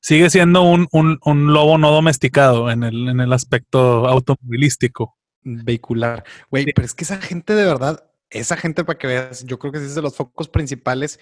[0.01, 5.17] sigue siendo un, un, un lobo no domesticado en el, en el aspecto automovilístico.
[5.43, 6.25] vehicular.
[6.51, 9.73] Güey, pero es que esa gente de verdad, esa gente para que veas, yo creo
[9.73, 11.21] que es de los focos principales.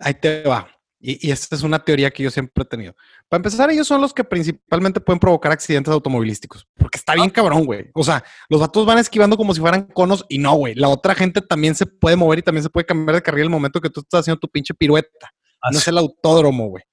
[0.00, 0.68] Ahí te va.
[1.06, 2.96] Y, y esta es una teoría que yo siempre he tenido.
[3.28, 6.66] Para empezar, ellos son los que principalmente pueden provocar accidentes automovilísticos.
[6.78, 7.90] Porque está bien cabrón, güey.
[7.92, 10.74] O sea, los vatos van esquivando como si fueran conos y no, güey.
[10.74, 13.50] La otra gente también se puede mover y también se puede cambiar de carril el
[13.50, 15.30] momento que tú estás haciendo tu pinche pirueta.
[15.70, 16.84] No es el autódromo, güey.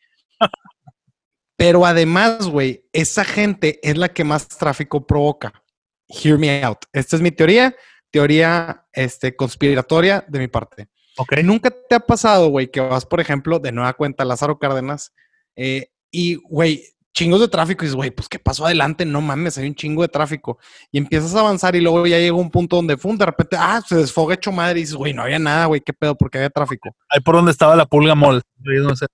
[1.55, 5.53] Pero además, güey, esa gente es la que más tráfico provoca.
[6.09, 6.79] hear me out.
[6.91, 7.73] Esta es mi teoría,
[8.09, 10.89] teoría este, conspiratoria de mi parte.
[11.17, 11.33] Ok.
[11.43, 15.13] ¿Nunca te ha pasado, güey, que vas, por ejemplo, de nueva cuenta a Lázaro Cárdenas
[15.55, 19.05] eh, y, güey, chingos de tráfico y dices, güey, pues ¿qué pasó adelante?
[19.05, 20.57] No mames, hay un chingo de tráfico.
[20.91, 23.81] Y empiezas a avanzar y luego ya llega un punto donde, fum, de repente, ah,
[23.85, 26.15] se desfoga hecho madre y dices, güey, no había nada, güey, ¿qué pedo?
[26.15, 26.95] Porque había tráfico.
[27.09, 28.15] Ahí por donde estaba la pulga
[28.95, 29.07] se-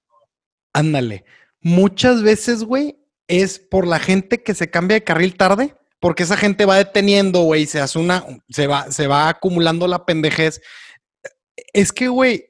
[0.73, 1.25] Ándale.
[1.61, 6.37] Muchas veces, güey, es por la gente que se cambia de carril tarde, porque esa
[6.37, 10.61] gente va deteniendo, güey, se hace una, se va, se va acumulando la pendejez.
[11.77, 12.49] Es que, güey,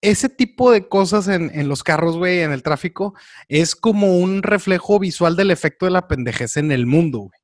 [0.00, 3.12] ese tipo de cosas en, los carros, güey, en el tráfico,
[3.48, 7.40] es como un reflejo visual del efecto de la pendejez en el mundo, güey.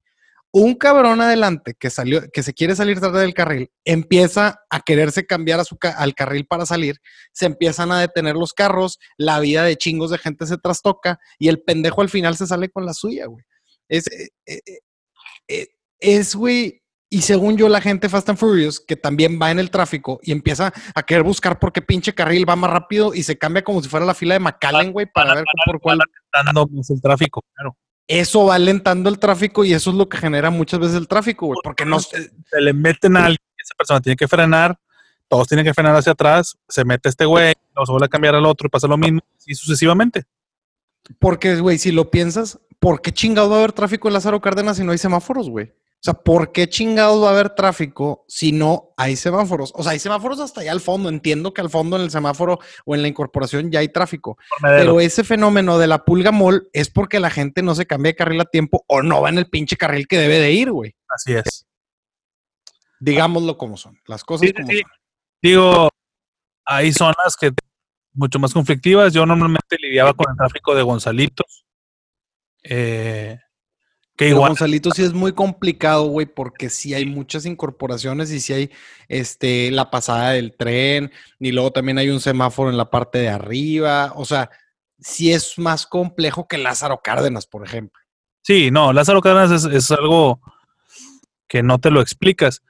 [0.53, 5.27] Un cabrón adelante que salió, que se quiere salir tarde del carril, empieza a quererse
[5.27, 5.61] cambiar
[5.97, 7.01] al carril para salir,
[7.33, 11.49] se empiezan a detener los carros, la vida de chingos de gente se trastoca y
[11.49, 13.45] el pendejo al final se sale con la suya, güey.
[13.89, 14.61] Es, eh, eh,
[15.49, 15.67] eh,
[15.99, 19.71] es, güey, y según yo, la gente Fast and Furious, que también va en el
[19.71, 23.39] tráfico y empieza a querer buscar por qué pinche carril va más rápido y se
[23.39, 26.01] cambia como si fuera la fila de McAllen, güey, para ver por cuál.
[26.33, 27.77] Dando más el tráfico, claro.
[28.09, 31.47] Eso va alentando el tráfico y eso es lo que genera muchas veces el tráfico,
[31.47, 32.01] güey, porque no.
[32.01, 34.77] se le meten a alguien, esa persona tiene que frenar,
[35.29, 38.35] todos tienen que frenar hacia atrás, se mete este güey, luego se vuelve a cambiar
[38.35, 40.25] al otro y pasa lo mismo, y sucesivamente.
[41.21, 44.77] Porque, güey, si lo piensas, ¿por qué chingados va a haber tráfico en Lázaro Cárdenas
[44.77, 45.73] si no hay semáforos, güey?
[45.99, 49.73] O sea, ¿por qué chingados va a haber tráfico si no hay semáforos?
[49.75, 51.09] O sea, hay semáforos hasta allá al fondo.
[51.09, 54.39] Entiendo que al fondo en el semáforo o en la incorporación ya hay tráfico.
[54.63, 58.17] Pero ese fenómeno de la pulga mall es porque la gente no se cambia de
[58.17, 60.95] carril a tiempo o no va en el pinche carril que debe de ir, güey.
[61.09, 61.67] Así es.
[63.01, 63.99] Digámoslo como son.
[64.07, 64.81] Las cosas Sí, como sí.
[64.83, 64.91] son.
[65.43, 65.89] Digo,
[66.65, 67.51] hay zonas que
[68.13, 69.13] mucho más conflictivas.
[69.13, 71.65] Yo normalmente lidiaba con el tráfico de Gonzalitos.
[72.63, 73.39] Eh,
[74.17, 78.53] que igual, Gonzalito sí es muy complicado, güey, porque sí hay muchas incorporaciones y sí
[78.55, 78.71] hay
[79.09, 83.29] este, la pasada del tren, y luego también hay un semáforo en la parte de
[83.29, 84.13] arriba.
[84.17, 84.51] O sea,
[84.99, 88.03] sí es más complejo que Lázaro Cárdenas, por ejemplo.
[88.43, 90.41] sí, no, Lázaro Cárdenas es, es algo
[91.49, 92.63] que no te lo explicas.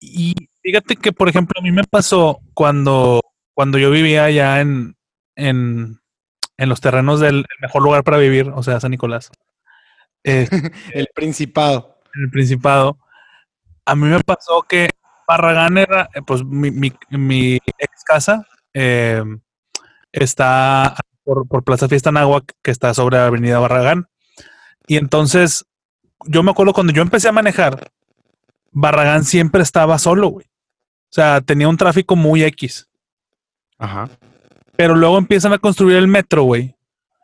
[0.00, 3.20] Y fíjate que, por ejemplo, a mí me pasó cuando,
[3.54, 4.96] cuando yo vivía allá en,
[5.36, 6.00] en,
[6.56, 9.30] en los terrenos del el mejor lugar para vivir, o sea, San Nicolás.
[10.24, 10.48] Eh,
[10.94, 11.98] El Principado.
[12.14, 12.98] el Principado,
[13.84, 14.90] a mí me pasó que
[15.26, 19.22] Barragán era, eh, pues mi, mi, mi ex casa eh,
[20.12, 24.08] está por, por Plaza Fiesta Nahuac, que está sobre Avenida Barragán.
[24.86, 25.66] Y entonces,
[26.24, 27.90] yo me acuerdo cuando yo empecé a manejar,
[28.72, 30.46] Barragán siempre estaba solo, güey.
[30.46, 32.88] O sea, tenía un tráfico muy X.
[33.78, 34.08] Ajá.
[34.76, 36.76] Pero luego empiezan a construir el metro, güey,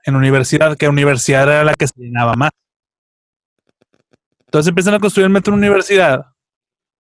[0.04, 2.50] en universidad, que universidad era la que se llenaba más.
[4.56, 6.28] Entonces empiezan a construir el metro universidad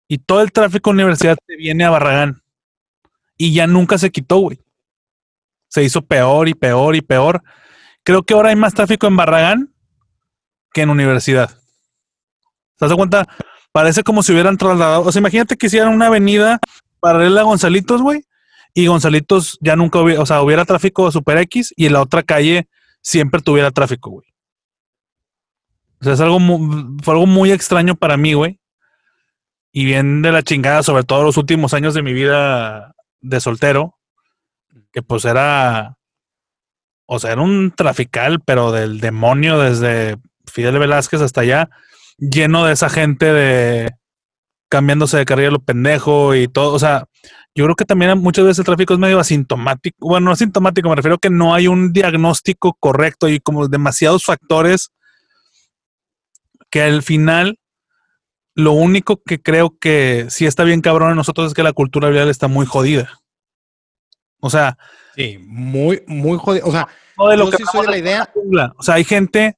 [0.08, 2.44] y todo el tráfico universidad se viene a Barragán
[3.38, 4.60] y ya nunca se quitó, güey.
[5.68, 7.42] Se hizo peor y peor y peor.
[8.04, 9.74] Creo que ahora hay más tráfico en Barragán
[10.74, 11.50] que en universidad.
[12.78, 13.28] ¿Te das cuenta?
[13.72, 15.02] Parece como si hubieran trasladado.
[15.02, 16.60] O sea, imagínate que hicieran una avenida
[17.00, 18.26] paralela a Gonzalitos, güey,
[18.76, 22.22] y Gonzalitos ya nunca hubiera, o sea, hubiera tráfico super X y en la otra
[22.22, 22.68] calle
[23.02, 24.29] siempre tuviera tráfico, güey.
[26.02, 28.60] O sea, es algo mu- fue algo muy extraño para mí, güey.
[29.72, 33.98] Y bien de la chingada, sobre todo los últimos años de mi vida de soltero,
[34.92, 35.98] que pues era,
[37.06, 40.18] o sea, era un trafical, pero del demonio desde
[40.52, 41.70] Fidel Velázquez hasta allá,
[42.18, 43.92] lleno de esa gente de
[44.70, 46.74] cambiándose de carril a lo pendejo y todo.
[46.74, 47.06] O sea,
[47.56, 49.98] yo creo que también muchas veces el tráfico es medio asintomático.
[50.00, 54.24] Bueno, no asintomático, me refiero a que no hay un diagnóstico correcto y como demasiados
[54.24, 54.92] factores
[56.70, 57.60] que al final
[58.56, 62.10] lo único que creo que sí está bien cabrón en nosotros es que la cultura
[62.10, 63.20] vial está muy jodida.
[64.42, 64.78] O sea,
[65.20, 66.66] Sí, muy, muy jodido.
[66.68, 68.30] O sea, no de lo yo que sí soy de la idea.
[68.34, 68.74] jungla.
[68.78, 69.58] O sea, hay gente,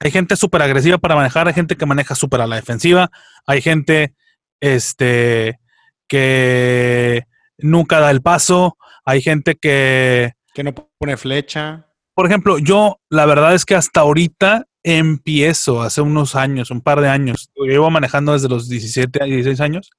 [0.00, 3.10] hay gente súper agresiva para manejar, hay gente que maneja súper a la defensiva,
[3.46, 4.14] hay gente
[4.60, 5.60] este
[6.08, 7.24] que
[7.58, 11.86] nunca da el paso, hay gente que, Que no pone flecha.
[12.14, 17.00] por ejemplo, yo la verdad es que hasta ahorita empiezo, hace unos años, un par
[17.00, 19.90] de años, yo llevo manejando desde los 17 a 16 años,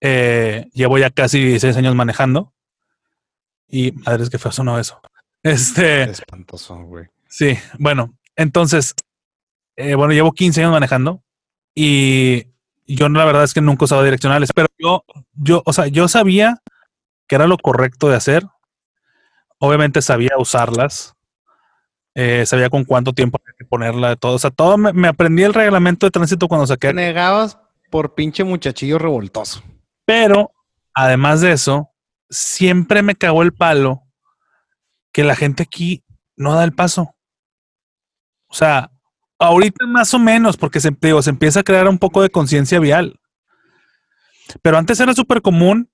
[0.00, 2.52] eh, llevo ya casi 16 años manejando
[3.68, 5.00] y madre es que fue sonó eso.
[5.42, 7.06] Este, Espantoso, güey.
[7.28, 8.96] Sí, bueno, entonces,
[9.76, 11.22] eh, bueno, llevo 15 años manejando
[11.72, 12.46] y
[12.86, 15.04] yo la verdad es que nunca usaba direccionales, pero yo,
[15.34, 16.62] yo, o sea, yo sabía
[17.28, 18.44] que era lo correcto de hacer.
[19.58, 21.15] Obviamente sabía usarlas.
[22.18, 24.36] Eh, sabía con cuánto tiempo había que ponerla, de todo.
[24.36, 26.94] O sea, todo me, me aprendí el reglamento de tránsito cuando saqué.
[26.94, 27.58] Negabas
[27.90, 29.62] por pinche muchachillo revoltoso.
[30.06, 30.50] Pero,
[30.94, 31.90] además de eso,
[32.30, 34.02] siempre me cagó el palo
[35.12, 36.04] que la gente aquí
[36.36, 37.14] no da el paso.
[38.46, 38.90] O sea,
[39.38, 42.80] ahorita más o menos, porque se, digo, se empieza a crear un poco de conciencia
[42.80, 43.20] vial.
[44.62, 45.90] Pero antes era súper común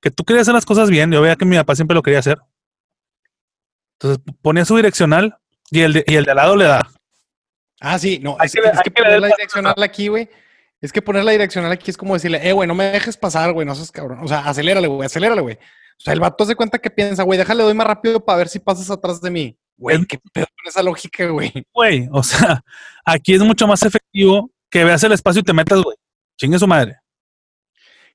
[0.00, 1.10] que tú querías hacer las cosas bien.
[1.10, 2.38] Yo veía que mi papá siempre lo quería hacer.
[3.98, 5.38] Entonces ponía su direccional
[5.70, 6.88] y el de, y el de al lado le da.
[7.80, 10.08] Ah, sí, no, Hay es, que- es hay que que poner la la- direccional aquí,
[10.08, 10.28] güey.
[10.80, 13.52] Es que poner la direccional aquí es como decirle, eh, güey, no me dejes pasar,
[13.52, 14.20] güey, no seas cabrón.
[14.22, 15.54] O sea, acelérale, güey, acelérale, güey.
[15.56, 18.48] O sea, el vato se cuenta que piensa, güey, déjale, doy más rápido para ver
[18.48, 19.58] si pasas atrás de mí.
[19.78, 21.52] Güey, qué pedo con esa lógica, güey.
[21.72, 22.62] Güey, o sea,
[23.04, 25.96] aquí es mucho más efectivo que veas el espacio y te metas, güey.
[26.38, 26.96] Chingue su madre.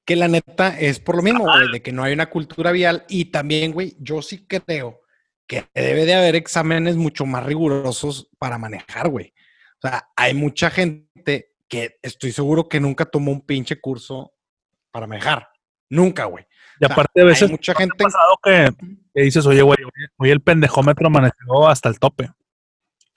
[0.05, 3.05] Que la neta es por lo mismo, güey, de que no hay una cultura vial.
[3.09, 5.00] Y también, güey, yo sí creo
[5.51, 9.33] que debe de haber exámenes mucho más rigurosos para manejar, güey.
[9.83, 14.33] O sea, hay mucha gente que estoy seguro que nunca tomó un pinche curso
[14.91, 15.49] para manejar.
[15.89, 16.45] Nunca, güey.
[16.79, 18.03] Y O sea, aparte, a veces hay mucha ¿no te ha gente.
[18.03, 18.69] pasado que,
[19.13, 19.77] que dices, oye, güey,
[20.17, 22.29] hoy- el pendejómetro amaneció hasta el tope.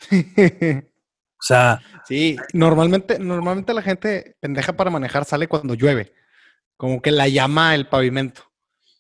[1.37, 6.15] O sea, sí, normalmente, normalmente la gente pendeja para manejar sale cuando llueve.
[6.79, 8.51] Como que la llama el pavimento.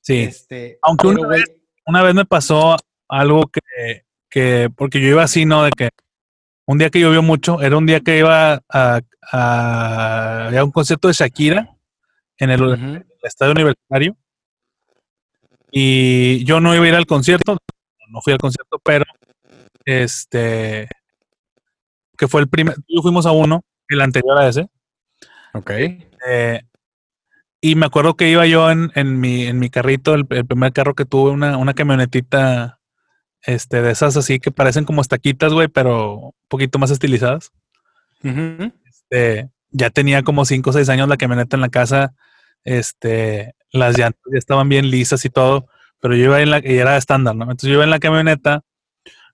[0.02, 0.20] sí.
[0.24, 1.42] Este, Aunque pero, una güey,
[1.86, 2.76] Una vez me pasó
[3.08, 5.64] algo que, que, porque yo iba así, ¿no?
[5.64, 5.90] De que
[6.66, 9.00] un día que llovió mucho, era un día que iba a,
[9.32, 11.76] a, un concierto de Shakira
[12.38, 14.16] en el estadio universitario.
[15.70, 17.58] Y yo no iba a ir al concierto,
[18.08, 19.04] no fui al concierto, pero
[19.84, 20.88] este,
[22.16, 24.68] que fue el primer, yo fuimos a uno, el anterior a ese,
[25.52, 25.70] Ok.
[25.70, 26.62] eh,
[27.60, 30.72] y me acuerdo que iba yo en, en, mi, en mi carrito, el, el primer
[30.72, 32.78] carro que tuve, una, una camionetita
[33.46, 37.52] este, de esas así que parecen como estaquitas, güey, pero un poquito más estilizadas.
[38.86, 42.14] Este, ya tenía como 5 o 6 años la camioneta en la casa.
[42.64, 45.68] Este, las llantas ya estaban bien lisas y todo,
[46.00, 47.44] pero yo iba en la, y era estándar, ¿no?
[47.44, 48.62] Entonces yo iba en la camioneta,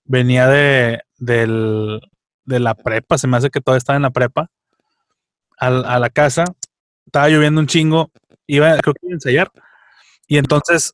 [0.03, 2.01] venía de, del,
[2.43, 4.49] de la prepa, se me hace que todo estaba en la prepa,
[5.57, 6.43] al- a la casa,
[7.05, 8.11] estaba lloviendo un chingo,
[8.47, 9.51] iba, creo que iba a ensayar,
[10.27, 10.91] y entonces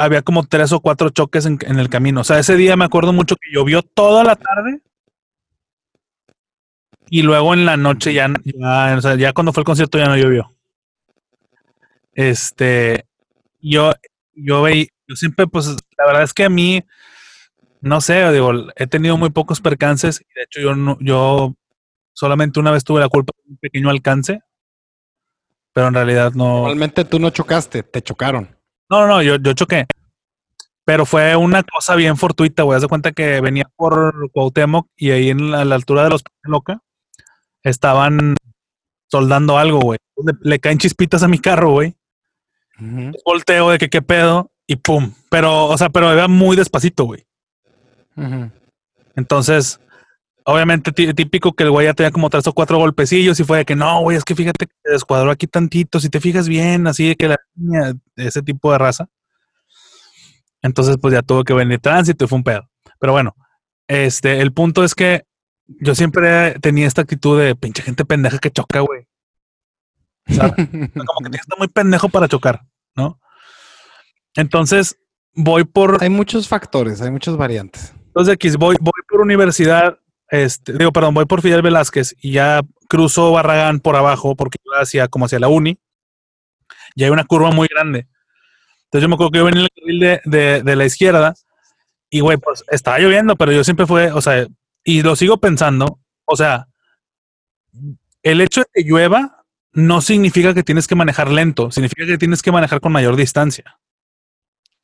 [0.00, 2.22] había como tres o cuatro choques en, el camino.
[2.22, 4.80] O sea, ese día me acuerdo mucho que llovió toda la tarde
[7.10, 10.06] y luego en la noche ya, ya, o sea, ya cuando fue el concierto ya
[10.06, 10.50] no llovió.
[12.14, 13.04] Este,
[13.60, 13.92] yo,
[14.32, 15.66] yo veí, yo siempre, pues,
[15.98, 16.82] la verdad es que a mí,
[17.82, 21.54] no sé, digo, he tenido muy pocos percances y de hecho yo no, yo
[22.14, 24.40] solamente una vez tuve la culpa de un pequeño alcance,
[25.74, 26.60] pero en realidad no.
[26.60, 28.59] Normalmente tú no chocaste, te chocaron.
[28.90, 29.86] No, no, yo, yo choqué.
[30.84, 32.76] Pero fue una cosa bien fortuita, güey.
[32.76, 36.10] Haz de cuenta que venía por Cuauhtémoc y ahí en la, a la altura de
[36.10, 36.82] los Loca
[37.62, 38.34] estaban
[39.08, 39.98] soldando algo, güey.
[40.16, 41.94] Le, le caen chispitas a mi carro, güey.
[43.24, 45.12] Volteo de que qué pedo y pum.
[45.30, 47.26] Pero, o sea, pero iba muy despacito, güey.
[49.16, 49.80] Entonces,
[50.44, 53.58] obviamente tí- típico que el güey ya tenía como tres o cuatro golpecillos y fue
[53.58, 56.48] de que no, güey, es que fíjate que se descuadró aquí tantito, si te fijas
[56.48, 59.08] bien, así de que la niña, ese tipo de raza.
[60.62, 62.68] Entonces, pues ya tuvo que venir tránsito y fue un pedo.
[62.98, 63.34] Pero bueno,
[63.88, 65.24] este, el punto es que
[65.66, 69.06] yo siempre tenía esta actitud de pinche gente pendeja que choca, güey.
[70.26, 72.60] Sea, como que estar muy pendejo para chocar,
[72.94, 73.18] ¿no?
[74.36, 74.96] Entonces,
[75.34, 77.94] voy por Hay muchos factores, hay muchas variantes.
[78.06, 79.98] entonces X, voy, voy por universidad,
[80.30, 84.80] este, digo, perdón, voy por Fidel Velázquez y ya cruzo Barragán por abajo porque iba
[84.80, 85.78] hacia como hacia la uni
[86.94, 88.06] y hay una curva muy grande.
[88.84, 91.34] Entonces yo me acuerdo que yo venía en el carril de, de, la izquierda
[92.08, 94.46] y güey, pues estaba lloviendo, pero yo siempre fue, o sea,
[94.82, 96.66] y lo sigo pensando, o sea,
[98.22, 102.42] el hecho de que llueva no significa que tienes que manejar lento, significa que tienes
[102.42, 103.78] que manejar con mayor distancia.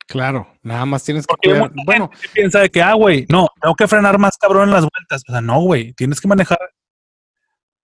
[0.07, 1.71] Claro, nada más tienes que cuidar.
[1.85, 5.21] Bueno, piensa de que, ah, güey, no, tengo que frenar más cabrón en las vueltas.
[5.27, 6.59] O sea, no, güey, tienes que manejar.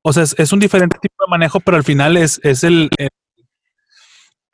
[0.02, 2.88] O sea, es, es un diferente tipo de manejo, pero al final es, es el,
[2.98, 3.08] el-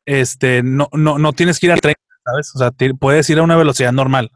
[0.05, 2.55] este, no, no, no tienes que ir a 30, ¿sabes?
[2.55, 4.31] O sea, puedes ir a una velocidad normal.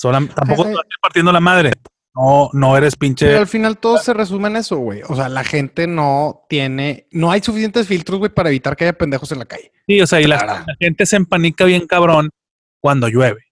[0.00, 0.78] Solam- tampoco te sí.
[1.02, 1.72] partiendo la madre.
[2.18, 3.26] No, no eres pinche.
[3.26, 5.02] pero al final todo se resume en eso, güey.
[5.08, 8.92] O sea, la gente no tiene, no hay suficientes filtros, güey, para evitar que haya
[8.92, 9.70] pendejos en la calle.
[9.86, 12.30] Sí, o sea, y la, gente se empanica bien cabrón
[12.80, 13.44] cuando llueve.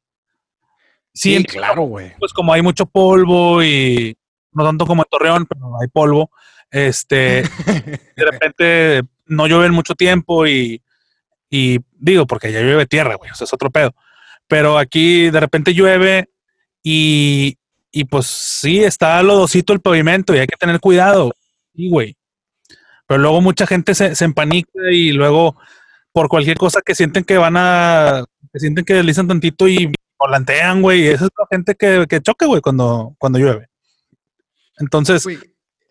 [1.15, 2.13] Sí, Sí, claro, güey.
[2.19, 4.19] pues como hay mucho polvo y
[4.53, 6.31] no tanto como en Torreón, pero hay polvo,
[6.71, 7.43] este,
[8.17, 10.83] de repente no llueve en mucho tiempo y,
[11.49, 13.95] y digo, porque ya llueve tierra, güey, o sea, es otro pedo.
[14.49, 16.31] Pero aquí de repente llueve
[16.83, 17.59] Y,
[17.97, 21.33] y pues sí, está lodosito el pavimento y hay que tener cuidado.
[21.75, 22.15] Sí, güey.
[23.07, 25.57] Pero luego mucha gente se, se empanica y luego
[26.13, 30.83] por cualquier cosa que sienten que van a, que sienten que deslizan tantito y volantean,
[30.83, 31.07] güey.
[31.07, 33.69] Esa es la gente que, que choca, güey, cuando, cuando llueve.
[34.79, 35.39] Entonces, Güey,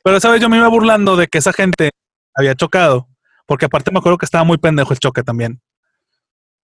[0.03, 1.89] pero esa vez yo me iba burlando de que esa gente
[2.35, 3.09] había chocado,
[3.47, 5.59] porque aparte me acuerdo que estaba muy pendejo el choque también.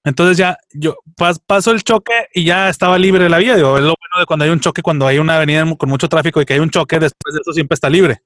[0.04, 3.56] Entonces ya yo pas- paso el choque y ya estaba libre la vía.
[3.56, 6.10] Digo, es lo bueno de cuando hay un choque, cuando hay una avenida con mucho
[6.10, 8.22] tráfico y que hay un choque, después de eso siempre está libre.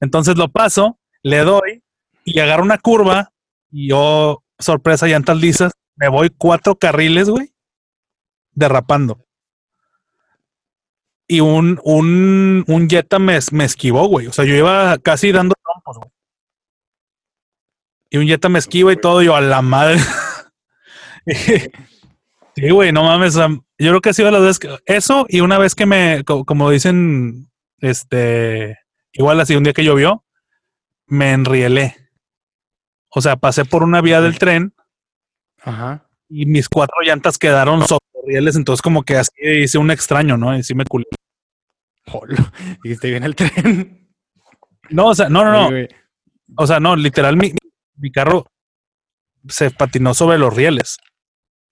[0.00, 1.82] Entonces lo paso, le doy
[2.24, 3.32] y agarro una curva
[3.70, 7.52] y yo, sorpresa, llantas lisas, me voy cuatro carriles, güey,
[8.52, 9.24] derrapando.
[11.26, 14.26] Y un, un, un Jetta me, me esquivó, güey.
[14.28, 16.10] O sea, yo iba casi dando trompos, güey.
[18.10, 19.98] Y un Jetta me esquiva y todo, yo a la madre.
[22.56, 23.34] sí, güey, no mames.
[23.34, 24.76] yo creo que ha sido las veces que.
[24.86, 28.78] Eso y una vez que me, co- como dicen, este,
[29.12, 30.24] igual así, un día que llovió,
[31.06, 31.96] me enrielé.
[33.10, 34.74] O sea, pasé por una vía del tren
[35.62, 36.06] Ajá.
[36.28, 40.56] y mis cuatro llantas quedaron sobre rieles, entonces como que así hice un extraño, ¿no?
[40.56, 41.06] Y sí me culé.
[42.06, 42.36] Jolo.
[42.82, 44.08] Dijiste bien el tren.
[44.90, 45.86] No, o sea, no, no, no.
[46.56, 47.52] O sea, no, literal, mi,
[47.96, 48.46] mi carro
[49.48, 50.98] se patinó sobre los rieles.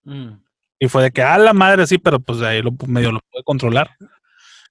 [0.06, 0.42] Mm.
[0.78, 3.42] Y fue de que, a la madre, sí, pero pues ahí lo, medio lo pude
[3.44, 3.90] controlar.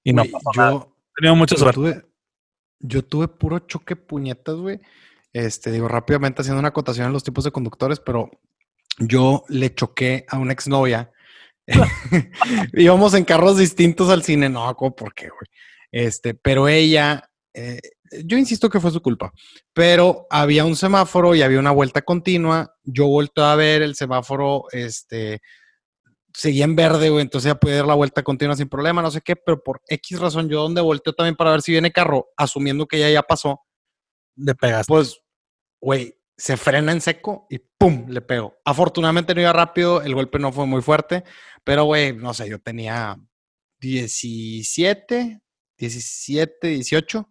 [0.03, 0.71] Y no pasó nada.
[0.71, 1.75] yo, He tenido mucha yo suerte.
[1.75, 2.05] tuve,
[2.79, 4.79] yo tuve puro choque puñetas, güey.
[5.33, 8.29] Este, digo, rápidamente haciendo una acotación en los tipos de conductores, pero
[8.99, 11.11] yo le choqué a una exnovia.
[12.73, 15.49] Íbamos en carros distintos al cine, no, ¿cómo por qué, güey?
[15.91, 17.79] Este, pero ella, eh,
[18.23, 19.31] yo insisto que fue su culpa,
[19.73, 22.75] pero había un semáforo y había una vuelta continua.
[22.83, 25.41] Yo volto a ver el semáforo, este,
[26.33, 29.21] seguía en verde, güey, entonces ya puede dar la vuelta continua sin problema, no sé
[29.21, 32.85] qué, pero por X razón yo donde volteo también para ver si viene carro, asumiendo
[32.87, 33.61] que ya ya pasó,
[34.35, 34.91] Le pegaste.
[34.91, 35.19] pues,
[35.81, 38.07] güey, se frena en seco y ¡pum!
[38.09, 38.57] le pego.
[38.65, 41.23] Afortunadamente no iba rápido, el golpe no fue muy fuerte,
[41.63, 43.17] pero, güey, no sé, yo tenía
[43.79, 45.41] 17,
[45.77, 47.29] 17, 18.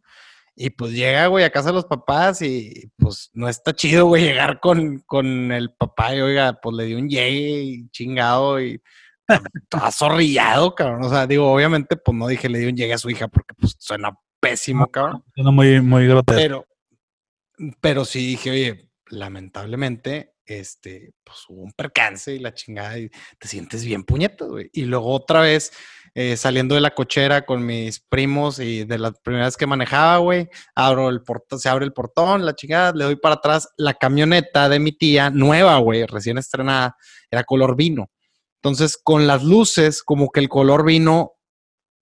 [0.56, 4.22] Y pues llega, güey, a casa de los papás y pues no está chido, güey,
[4.22, 8.80] llegar con, con el papá y, oiga, pues le dio un llegue y chingado y
[9.72, 11.02] azorrillado, cabrón.
[11.04, 13.54] O sea, digo, obviamente, pues no dije le dio un llegue a su hija porque
[13.54, 15.24] pues suena pésimo, cabrón.
[15.34, 16.40] Suena muy, muy grotesco.
[16.40, 16.66] Pero,
[17.80, 23.48] pero sí dije, oye, lamentablemente, este, pues hubo un percance y la chingada y te
[23.48, 24.70] sientes bien puñetas, güey.
[24.72, 25.72] Y luego otra vez,
[26.14, 30.48] eh, saliendo de la cochera con mis primos y de las primeras que manejaba, güey,
[30.74, 34.68] abro el portón, se abre el portón, la chingada, le doy para atrás, la camioneta
[34.68, 36.96] de mi tía, nueva, güey, recién estrenada,
[37.30, 38.10] era color vino.
[38.62, 41.32] Entonces, con las luces, como que el color vino,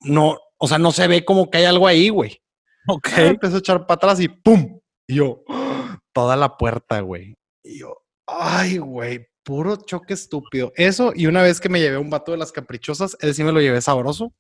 [0.00, 2.42] no, o sea, no se ve como que hay algo ahí, güey.
[2.88, 3.08] Ok.
[3.16, 4.78] Ah, empezó a echar para atrás y ¡pum!
[5.06, 5.98] Y yo, ¡ah!
[6.12, 7.34] toda la puerta, güey.
[7.64, 7.96] Y yo,
[8.26, 10.72] ay, güey, puro choque estúpido.
[10.76, 13.44] Eso, y una vez que me llevé a un vato de las caprichosas, él sí
[13.44, 14.32] me lo llevé sabroso.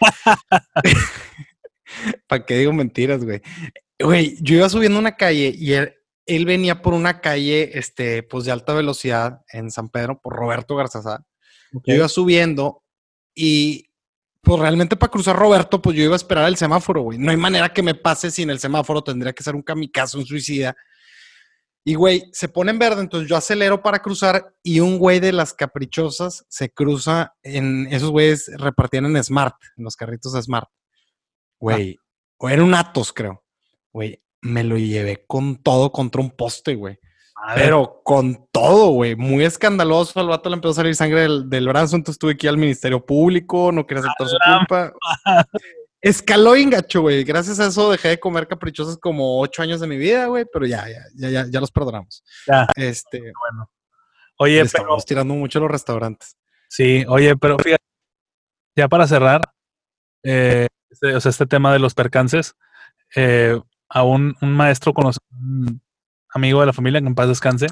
[2.26, 3.40] ¿Para qué digo mentiras, güey?
[3.98, 5.94] Güey, yo iba subiendo una calle y él,
[6.26, 10.76] él venía por una calle, este, pues de alta velocidad en San Pedro, por Roberto
[10.76, 11.24] Garzazá.
[11.84, 12.82] Yo iba subiendo
[13.34, 13.90] y
[14.40, 17.18] pues realmente para cruzar Roberto, pues yo iba a esperar el semáforo, güey.
[17.18, 20.26] No hay manera que me pase sin el semáforo, tendría que ser un kamikaze, un
[20.26, 20.76] suicida.
[21.86, 25.32] Y güey, se pone en verde, entonces yo acelero para cruzar y un güey de
[25.32, 30.68] las caprichosas se cruza en esos güeyes repartían en Smart, en los carritos de Smart.
[31.60, 31.98] Güey,
[32.38, 33.44] o era un Atos, creo.
[33.92, 36.98] Güey, me lo llevé con todo contra un poste, güey.
[37.54, 39.16] Pero con todo, güey.
[39.16, 40.18] Muy escandaloso.
[40.18, 41.96] Al vato le empezó a salir sangre del, del brazo.
[41.96, 43.70] Entonces tuve que ir al Ministerio Público.
[43.70, 44.92] No quería aceptar su culpa.
[46.04, 47.24] Escaló gacho, güey.
[47.24, 50.44] Gracias a eso dejé de comer caprichosas como ocho años de mi vida, güey.
[50.52, 52.22] Pero ya, ya, ya, ya, ya los perdonamos.
[52.46, 52.68] Ya.
[52.76, 53.70] Este, bueno.
[54.36, 56.36] Oye, pero estamos tirando mucho los restaurantes.
[56.68, 57.82] sí, oye, pero fíjate,
[58.76, 59.40] ya para cerrar,
[60.22, 62.54] eh, este, o sea, este tema de los percances,
[63.16, 65.80] eh, a un, un maestro conoce, un
[66.34, 67.68] amigo de la familia, que en paz descanse,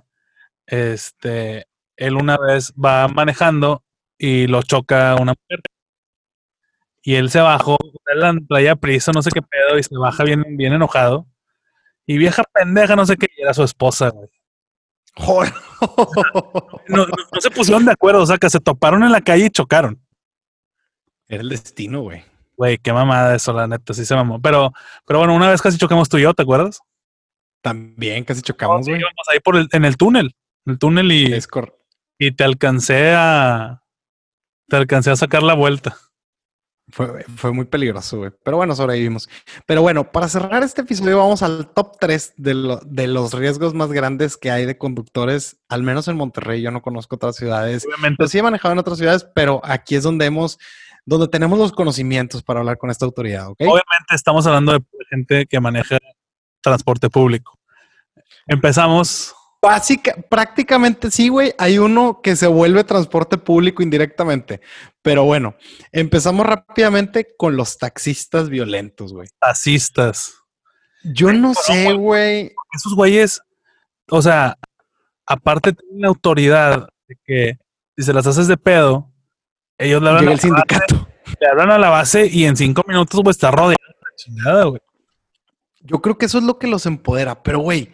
[0.66, 1.66] este,
[1.96, 3.84] él una vez va manejando
[4.16, 5.60] y lo choca una mujer.
[7.02, 7.76] Y él se bajó,
[8.14, 11.26] él traía prisa, no sé qué pedo, y se baja bien, bien enojado.
[12.06, 14.28] Y vieja pendeja, no sé qué, y era su esposa, güey.
[15.16, 15.52] Joder.
[16.88, 19.46] No, no- no se pusieron de acuerdo, o sea, que se toparon en la calle
[19.46, 20.00] y chocaron.
[21.28, 22.22] Era el destino, güey.
[22.56, 24.40] Güey, qué mamada eso, la neta, sí se mamó.
[24.40, 24.72] Pero,
[25.06, 26.80] pero bueno, una vez casi chocamos tú y yo, ¿te acuerdas?
[27.62, 29.00] También casi chocamos, güey.
[29.00, 30.34] íbamos ahí por el, en el túnel,
[30.66, 31.48] en el túnel y, Es
[32.18, 33.82] y te alcancé a,
[34.68, 35.96] te alcancé a sacar la vuelta.
[36.88, 38.32] Fue, fue muy peligroso, güey.
[38.44, 39.28] Pero bueno, sobrevivimos.
[39.66, 43.72] Pero bueno, para cerrar este episodio, vamos al top 3 de, lo- de los riesgos
[43.72, 46.60] más grandes que hay de conductores, al menos en Monterrey.
[46.60, 47.86] Yo no conozco otras ciudades.
[47.86, 50.58] Obviamente, Pues sí he manejado en otras ciudades, pero aquí es donde hemos,
[51.06, 53.60] donde tenemos los conocimientos para hablar con esta autoridad, ¿ok?
[53.60, 55.98] obviamente estamos hablando de gente que maneja
[56.60, 57.58] transporte público.
[58.46, 59.34] Empezamos.
[59.62, 61.54] Básica, prácticamente sí, güey.
[61.56, 64.60] Hay uno que se vuelve transporte público indirectamente.
[65.02, 65.54] Pero bueno,
[65.92, 69.28] empezamos rápidamente con los taxistas violentos, güey.
[69.38, 70.34] Taxistas.
[71.04, 72.52] Yo no sé, güey.
[72.74, 73.40] Esos güeyes,
[74.10, 74.58] o sea,
[75.26, 77.58] aparte tienen la autoridad de que
[77.96, 79.12] si se las haces de pedo,
[79.78, 81.08] ellos le hablan, Llega a el la base, sindicato.
[81.40, 84.64] le hablan a la base y en cinco minutos, güey, está rodeado de la chingada,
[84.64, 84.80] güey.
[85.82, 87.42] Yo creo que eso es lo que los empodera.
[87.42, 87.92] Pero, güey,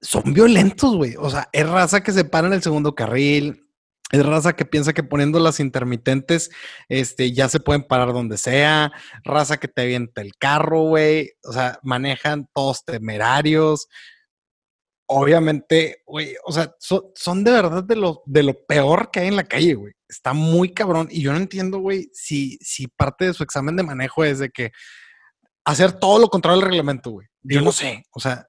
[0.00, 1.14] son violentos, güey.
[1.18, 3.64] O sea, es raza que se para en el segundo carril.
[4.10, 6.50] Es raza que piensa que poniendo las intermitentes,
[6.88, 8.90] este, ya se pueden parar donde sea.
[9.22, 11.32] Raza que te avienta el carro, güey.
[11.44, 13.86] O sea, manejan todos temerarios.
[15.10, 19.28] Obviamente, güey, o sea, so- son de verdad de lo, de lo peor que hay
[19.28, 19.94] en la calle, güey.
[20.06, 21.08] Está muy cabrón.
[21.10, 24.50] Y yo no entiendo, güey, si, si parte de su examen de manejo es de
[24.50, 24.70] que
[25.64, 27.26] hacer todo lo contrario al reglamento, güey.
[27.42, 28.04] Yo no sé.
[28.10, 28.46] O sea,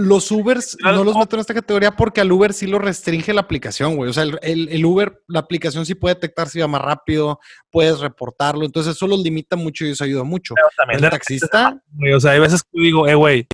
[0.00, 3.32] los Ubers Claro, no los meto en esta categoría porque al Uber sí lo restringe
[3.32, 4.10] la aplicación, güey.
[4.10, 7.38] O sea, el, el- el Uber, la aplicación sí puede detectar si va más rápido,
[7.70, 8.64] puedes reportarlo.
[8.64, 10.54] Entonces, eso los limita mucho y eso ayuda mucho.
[10.54, 13.46] Pero también El taxista, Güey, o sea, hay veces que digo, eh, güey,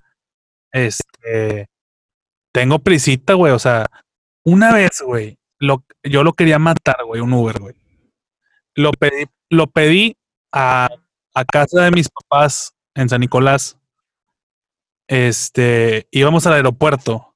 [0.71, 1.67] este,
[2.53, 3.53] tengo prisita, güey.
[3.53, 3.85] O sea,
[4.43, 7.75] una vez, güey, lo, yo lo quería matar, güey, un Uber, güey.
[8.75, 10.15] Lo pedí, lo pedí
[10.51, 10.87] a,
[11.33, 13.77] a casa de mis papás en San Nicolás.
[15.07, 17.35] Este, íbamos al aeropuerto.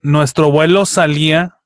[0.00, 1.60] Nuestro vuelo salía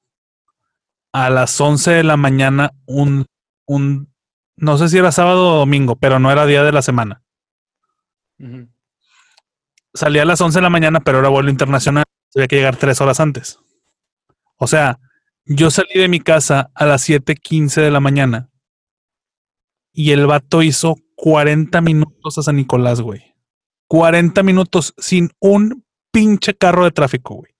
[1.12, 3.26] a las 11 de la mañana, un,
[3.66, 4.12] un,
[4.56, 7.22] no sé si era sábado o domingo, pero no era día de la semana.
[9.94, 12.04] salía a las 11 de la mañana, pero era vuelo internacional.
[12.34, 13.58] Había que llegar tres horas antes.
[14.56, 15.00] O sea,
[15.44, 18.50] yo salí de mi casa a las 7:15 de la mañana
[19.92, 23.29] y el vato hizo 40 minutos a San Nicolás, güey.
[23.90, 27.50] 40 minutos sin un pinche carro de tráfico, güey.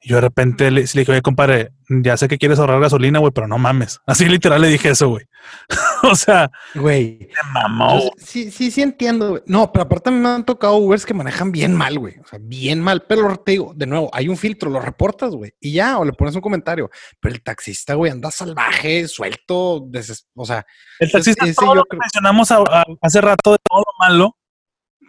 [0.00, 3.30] Yo de repente le, le dije, oye, compadre, ya sé que quieres ahorrar gasolina, güey,
[3.32, 4.00] pero no mames.
[4.06, 5.26] Así literal le dije eso, güey.
[6.02, 7.18] o sea, güey.
[7.20, 8.00] me mamó.
[8.04, 9.42] Yo sí, sí, sí entiendo, güey.
[9.46, 12.18] No, pero aparte me han tocado Ubers que manejan bien mal, güey.
[12.18, 13.02] O sea, bien mal.
[13.06, 15.52] Pero te digo, de nuevo, hay un filtro, lo reportas, güey.
[15.60, 16.90] Y ya, o le pones un comentario.
[17.20, 19.86] Pero el taxista, güey, anda salvaje, suelto,
[20.34, 20.64] o sea,
[21.00, 23.78] El taxista, ese todo yo lo que creo- mencionamos a- a- hace rato de todo
[23.80, 24.36] lo malo,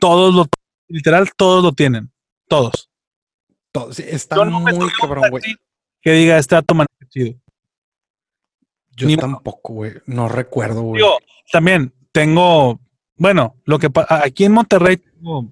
[0.05, 0.45] todos lo,
[0.87, 2.11] literal, todos lo tienen.
[2.47, 2.89] Todos.
[3.71, 5.43] todo- sí, está Yo no muy cabrón, güey.
[6.01, 6.75] Que diga, este dato
[7.09, 7.35] chido.
[8.95, 9.93] Yo ni- tampoco, güey.
[10.05, 11.01] No recuerdo, güey.
[11.01, 11.17] Digo,
[11.51, 12.79] también tengo,
[13.17, 15.51] bueno, lo que aquí en Monterrey tengo,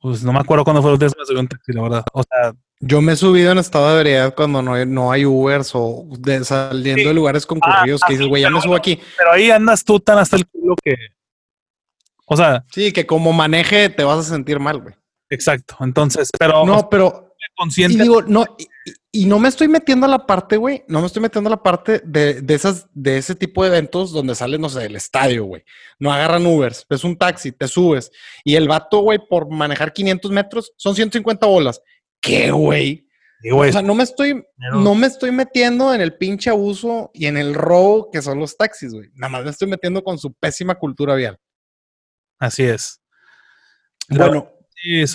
[0.00, 1.72] pues no me acuerdo cuándo fue la última vez que me subí a un taxi,
[1.72, 2.04] la verdad.
[2.12, 5.26] O sea, Yo me he subido en estado de ebriedad cuando no hay, no hay
[5.26, 7.08] Ubers o de, saliendo Sí.
[7.08, 8.98] de lugares concurridos Ah, que dices, sí, güey, ya me subo aquí.
[9.18, 10.96] pero ahí andas tú tan hasta el culo que,
[12.30, 14.94] o sea, Sí, que como maneje te vas a sentir mal, güey.
[15.28, 15.76] exacto.
[15.80, 17.26] Entonces, pero No, pero
[17.76, 18.44] Y digo, no,
[19.12, 20.84] y, no me estoy metiendo a la parte, güey.
[20.88, 24.12] No me estoy metiendo a la parte de, de esas, de ese tipo de eventos
[24.12, 25.64] donde salen, no sé, del estadio, güey.
[25.98, 28.10] No agarran Ubers, es un taxi, te subes.
[28.44, 31.80] Y el vato, güey, por manejar 500 metros, son 150 bolas.
[32.20, 33.06] ¿Qué, güey?
[33.52, 37.26] O sea, no me estoy, Pero- no me estoy metiendo en el pinche abuso y
[37.26, 39.08] en el robo que son los taxis, güey.
[39.14, 41.38] Nada más me estoy metiendo con su pésima cultura vial.
[42.40, 43.00] Así es.
[44.08, 44.50] Bueno,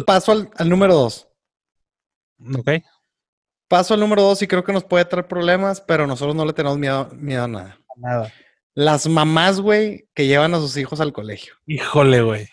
[0.05, 1.27] paso al, al número dos.
[2.57, 2.69] ok.
[3.67, 6.53] Paso al número dos y creo que nos puede traer problemas, pero nosotros no le
[6.53, 7.79] tenemos miedo, miedo a nada.
[7.97, 8.31] Nada.
[8.75, 11.55] Las mamás, güey, que llevan a sus hijos al colegio.
[11.65, 12.47] Híjole, güey.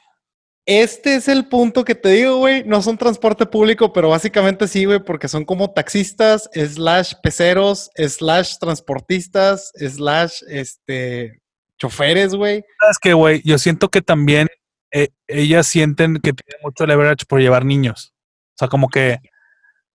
[0.64, 2.62] Este es el punto que te digo, güey.
[2.64, 8.58] No son transporte público, pero básicamente sí, güey, porque son como taxistas, slash peceros, slash
[8.58, 11.42] transportistas, slash, este,
[11.78, 12.64] choferes, güey.
[12.80, 13.42] ¿Sabes qué, güey?
[13.44, 14.46] Yo siento que también
[14.92, 18.12] eh, ellas sienten que tienen mucho leverage por llevar niños.
[18.50, 19.18] O sea, como que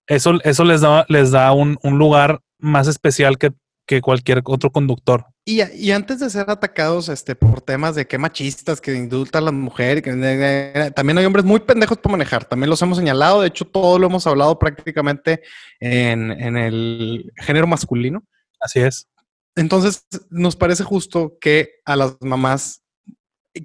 [0.06, 3.52] eso, eso les da, les da un, un lugar más especial que,
[3.86, 5.26] que cualquier otro conductor.
[5.44, 9.46] Y, y antes de ser atacados este, por temas de que machistas, que indultan a
[9.46, 12.44] las mujeres, que, también hay hombres muy pendejos para manejar.
[12.44, 13.40] También los hemos señalado.
[13.40, 15.42] De hecho, todo lo hemos hablado prácticamente
[15.80, 18.24] en, en el género masculino.
[18.60, 19.08] Así es.
[19.54, 22.82] Entonces, nos parece justo que a las mamás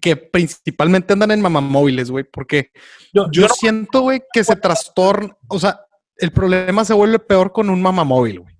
[0.02, 2.72] que principalmente andan en mamamóviles, güey, porque
[3.14, 5.82] Yo, yo, yo no- siento, güey, que se trastorna, o sea,
[6.18, 8.56] el problema se vuelve peor con un mamamóvil, güey.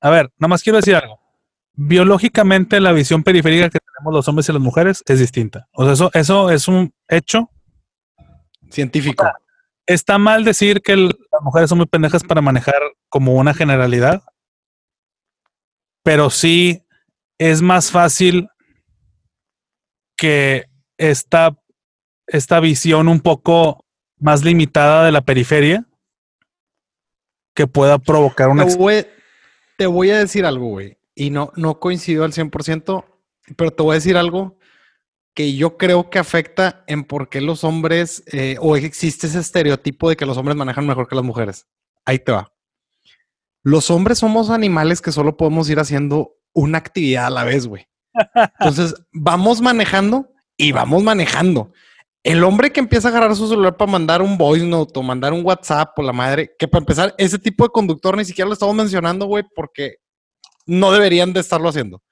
[0.00, 1.18] a ver, nada más quiero decir algo.
[1.80, 5.68] biológicamente la visión periférica que tenemos los hombres y las mujeres es distinta.
[5.72, 7.50] O sea, eso, eso es un hecho
[8.70, 9.30] científico.
[9.86, 12.74] Está mal decir que las mujeres son muy pendejas para manejar
[13.08, 14.22] como una generalidad,
[16.02, 16.84] pero sí
[17.38, 18.48] es más fácil
[20.18, 20.66] que
[20.98, 21.56] esta,
[22.26, 23.86] esta visión un poco
[24.18, 25.86] más limitada de la periferia
[27.54, 28.66] que pueda provocar una...
[28.66, 29.06] Te voy,
[29.78, 33.04] te voy a decir algo, güey, y no, no coincido al 100%,
[33.56, 34.58] pero te voy a decir algo
[35.34, 40.08] que yo creo que afecta en por qué los hombres, eh, o existe ese estereotipo
[40.08, 41.68] de que los hombres manejan mejor que las mujeres.
[42.04, 42.52] Ahí te va.
[43.62, 47.86] Los hombres somos animales que solo podemos ir haciendo una actividad a la vez, güey.
[48.60, 51.72] Entonces, vamos manejando y vamos manejando.
[52.22, 55.32] El hombre que empieza a agarrar su celular para mandar un voice note o mandar
[55.32, 58.54] un WhatsApp o la madre, que para empezar, ese tipo de conductor ni siquiera lo
[58.54, 59.96] estamos mencionando, güey, porque
[60.66, 62.02] no deberían de estarlo haciendo.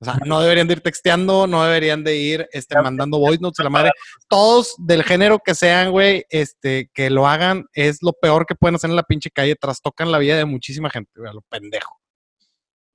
[0.00, 3.58] O sea, no deberían de ir texteando, no deberían de ir este, mandando voice notes
[3.58, 3.90] a la madre.
[4.28, 8.76] Todos del género que sean, güey, este, que lo hagan, es lo peor que pueden
[8.76, 9.56] hacer en la pinche calle.
[9.56, 11.98] Trastocan la vida de muchísima gente, güey, a lo pendejo.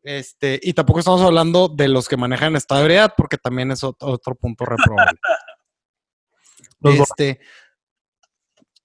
[0.03, 4.35] Este, y tampoco estamos hablando de los que manejan esta ebriedad, porque también es otro,
[4.35, 5.17] punto reprobable.
[6.83, 7.39] este,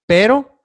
[0.06, 0.62] pero,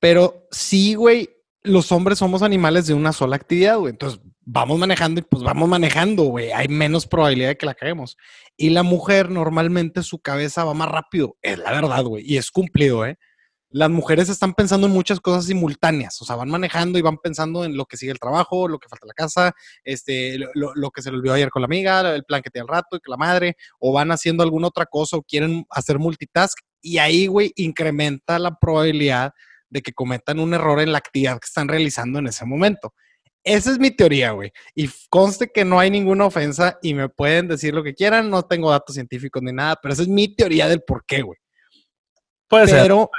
[0.00, 1.30] pero sí, güey,
[1.62, 3.92] los hombres somos animales de una sola actividad, güey.
[3.92, 6.50] Entonces, vamos manejando y pues vamos manejando, güey.
[6.50, 8.16] Hay menos probabilidad de que la caguemos.
[8.56, 11.36] Y la mujer normalmente su cabeza va más rápido.
[11.42, 12.24] Es la verdad, güey.
[12.26, 13.18] Y es cumplido, ¿eh?
[13.72, 16.20] Las mujeres están pensando en muchas cosas simultáneas.
[16.20, 18.88] O sea, van manejando y van pensando en lo que sigue el trabajo, lo que
[18.88, 19.52] falta la casa,
[19.82, 22.74] este, lo, que se le olvidó ayer con la amiga, el plan que tiene al
[22.74, 26.58] rato y que la madre, o van haciendo alguna otra cosa o quieren hacer multitask.
[26.82, 29.32] Y ahí, güey, incrementa la probabilidad
[29.70, 32.92] de que cometan un error en la actividad que están realizando en ese momento.
[33.44, 34.52] Esa es mi teoría, güey.
[34.74, 38.30] Y conste que no hay ninguna ofensa y me pueden decir lo que quieran.
[38.30, 41.38] No tengo datos científicos ni nada, pero esa es mi teoría del por qué, güey.
[42.46, 43.10] Puede pero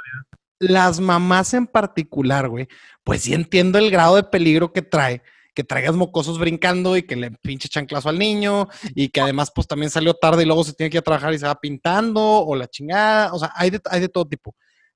[0.59, 2.67] las mamás en particular, güey,
[3.03, 5.21] pues sí entiendo el grado de peligro que trae
[5.53, 9.67] que traigas mocosos brincando y que le pinche chanclazo al niño y que además pues
[9.67, 12.21] también salió tarde y luego se tiene que ir a trabajar y se va pintando
[12.21, 14.55] o la chingada, o sea, hay de, todo tipo.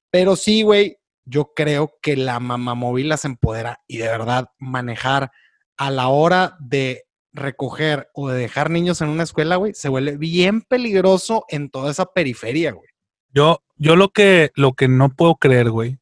[0.10, 5.32] Pero sí, güey, yo creo que la mamá móvil las empodera y de verdad manejar
[5.78, 7.04] a la hora de
[7.34, 11.92] recoger o de dejar niños en una escuela, güey, se vuelve bien peligroso en toda
[11.92, 12.90] esa periferia, güey.
[13.38, 16.00] Yo, yo lo que, lo que no puedo creer, güey,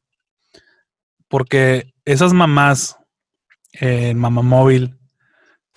[1.28, 2.96] porque esas mamás
[3.72, 4.96] en mamá móvil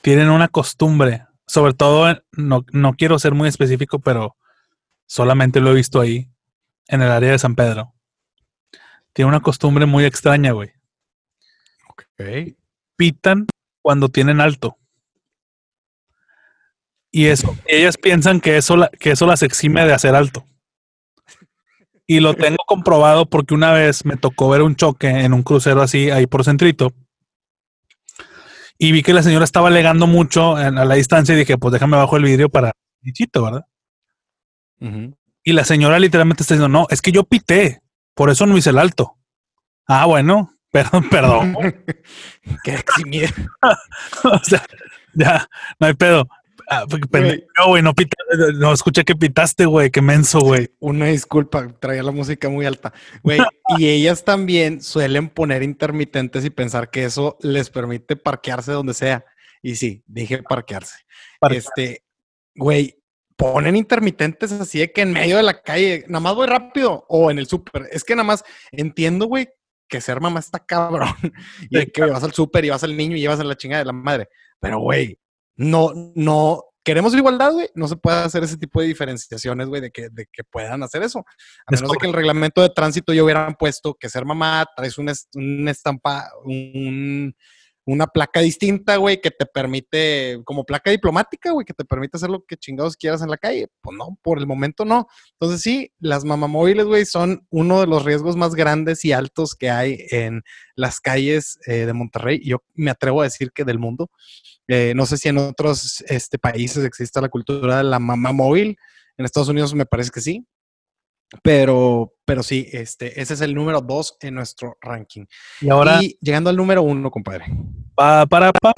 [0.01, 4.38] tienen una costumbre, sobre todo, no, no quiero ser muy específico, pero
[5.05, 6.30] solamente lo he visto ahí,
[6.88, 7.93] en el área de San Pedro
[9.12, 10.72] tiene una costumbre muy extraña, güey.
[11.89, 12.55] Ok.
[12.95, 13.47] Pitan
[13.82, 14.78] cuando tienen alto.
[17.12, 20.45] Y eso, ellas piensan que eso, que eso las exime de hacer alto.
[22.12, 25.84] Y lo tengo comprobado porque una vez me tocó ver un choque en un crucero
[25.84, 26.91] así, ahí por centrito.
[28.80, 31.97] Y vi que la señora estaba alegando mucho a la distancia y dije, pues déjame
[31.97, 33.66] bajo el vidrio para dichito, ¿verdad?
[35.43, 37.84] Y la señora literalmente está diciendo, no, es que yo pité.
[38.16, 39.16] Por eso no hice el alto.
[39.88, 41.53] Ah, bueno, perdón, perdón.
[42.64, 42.74] Qué
[44.24, 44.66] o sea,
[45.14, 45.47] ya,
[45.80, 46.28] no hay pedo.
[46.72, 47.93] Ah, no, güey, no,
[48.57, 50.70] no escuché que pitaste, güey, qué menso, güey.
[50.80, 52.93] Una disculpa, traía la música muy alta.
[53.24, 53.39] Güey,
[53.80, 59.26] y ellas también suelen poner intermitentes y pensar que eso les permite parquearse donde sea.
[59.63, 60.95] Y sí, dije parquearse.
[61.49, 62.03] Este,
[62.55, 63.01] güey,
[63.36, 67.32] ponen intermitentes así de que en medio de la calle, nada más voy rápido o
[67.32, 67.88] en el súper.
[67.91, 69.49] Es que nada más entiendo, güey,
[69.88, 71.15] que ser mamá está cabrón
[71.70, 73.88] y que vas al súper y vas al niño y llevas a la chingada de
[73.88, 74.30] la madre.
[74.59, 75.17] Pero, güey,
[75.60, 77.70] no, no, queremos igualdad, güey.
[77.76, 81.03] No se puede hacer ese tipo de diferenciaciones, güey, de que, de que puedan hacer
[81.03, 81.20] eso.
[81.68, 84.97] A menos de que el reglamento de tránsito ya hubieran puesto que ser mamá traes
[84.97, 87.36] un, un estampa, un
[87.92, 92.30] una placa distinta, güey, que te permite, como placa diplomática, güey, que te permite hacer
[92.30, 93.68] lo que chingados quieras en la calle.
[93.82, 95.08] Pues no, por el momento no.
[95.34, 99.70] Entonces sí, las mamamóviles, güey, son uno de los riesgos más grandes y altos que
[99.70, 100.44] hay en
[100.76, 102.42] las calles eh, de Monterrey.
[102.44, 104.12] Yo me atrevo a decir que del mundo.
[104.68, 108.78] Eh, no sé si en otros este, países existe la cultura de la mamá móvil.
[109.18, 110.46] En Estados Unidos me parece que sí.
[111.44, 115.26] Pero, pero sí, este, ese es el número dos en nuestro ranking.
[115.62, 116.00] Y ahora.
[116.22, 117.46] llegando al número uno, compadre.
[117.96, 118.72] Pa, para, pa,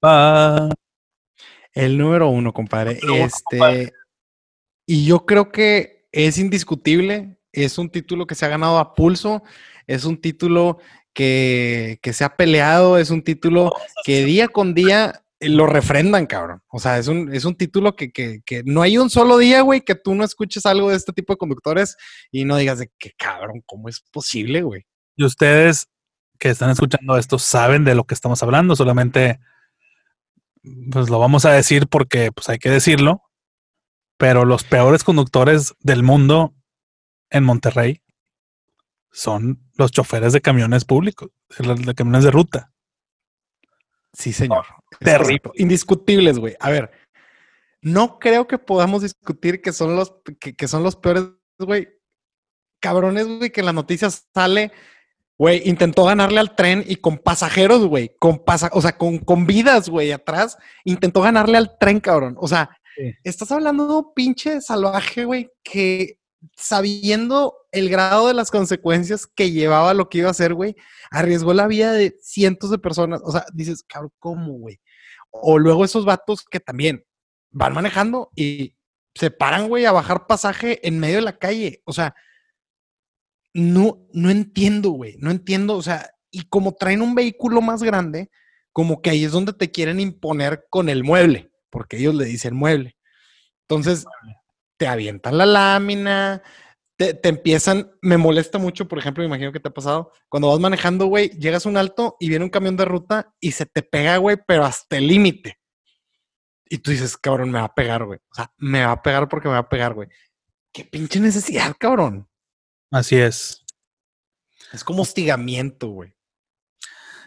[0.00, 0.68] pa.
[1.72, 2.98] El número uno, compadre.
[3.14, 3.92] este.
[4.86, 7.38] Y yo creo que es indiscutible.
[7.52, 9.42] Es un título que se ha ganado a pulso.
[9.86, 10.78] Es un título
[11.12, 12.96] que, que se ha peleado.
[12.96, 13.72] Es un título
[14.04, 16.62] que día con día lo refrendan, cabrón.
[16.68, 19.60] O sea, es un, es un título que, que, que no hay un solo día,
[19.62, 21.96] güey, que tú no escuches algo de este tipo de conductores
[22.30, 24.86] y no digas de que, cabrón, ¿cómo es posible, güey?
[25.16, 25.88] Y ustedes
[26.38, 29.40] que están escuchando esto saben de lo que estamos hablando, solamente
[30.90, 33.22] pues lo vamos a decir porque pues hay que decirlo,
[34.16, 36.54] pero los peores conductores del mundo
[37.30, 38.02] en Monterrey
[39.10, 42.72] son los choferes de camiones públicos, de camiones de ruta.
[44.12, 44.66] Sí, señor.
[45.00, 45.52] Terrible.
[45.54, 46.56] Indiscutibles, güey.
[46.60, 46.90] A ver,
[47.80, 51.24] no creo que podamos discutir que son los, que, son los peores,
[51.58, 51.88] güey.
[52.80, 54.72] Cabrones, güey, que en las noticias sale,
[55.36, 59.46] güey, intentó ganarle al tren y con pasajeros, güey, con pasa o sea, con, con
[59.46, 62.36] vidas, güey, atrás, intentó ganarle al tren, cabrón.
[62.38, 62.70] O sea,
[63.24, 66.17] estás hablando de un pinche salvaje, güey, que
[66.56, 70.76] sabiendo el grado de las consecuencias que llevaba lo que iba a hacer, güey,
[71.10, 73.20] arriesgó la vida de cientos de personas.
[73.24, 74.80] O sea, dices, cabrón, ¿cómo, güey?
[75.30, 77.04] O luego esos vatos que también
[77.50, 78.76] van manejando y
[79.14, 81.82] se paran, güey, a bajar pasaje en medio de la calle.
[81.84, 82.14] O sea,
[83.52, 85.76] no, no entiendo, güey, no entiendo.
[85.76, 88.30] O sea, y como traen un vehículo más grande,
[88.72, 92.54] como que ahí es donde te quieren imponer con el mueble, porque ellos le dicen
[92.54, 92.96] mueble.
[93.62, 94.06] Entonces,
[94.78, 96.42] te avientan la lámina,
[96.98, 100.58] te, empiezan, me molesta mucho, por ejemplo, me imagino que te ha pasado, cuando vas
[100.58, 103.82] manejando, güey, llegas a un alto y viene un camión de ruta y se te
[103.82, 105.58] pega, güey, pero hasta el límite.
[106.68, 108.18] Y tú dices, cabrón, me va a pegar, güey.
[108.18, 110.08] O sea, me va a pegar porque me va a pegar, güey.
[110.72, 112.28] Qué pinche necesidad, cabrón.
[112.90, 113.64] Así es.
[114.72, 116.14] Es como hostigamiento, güey.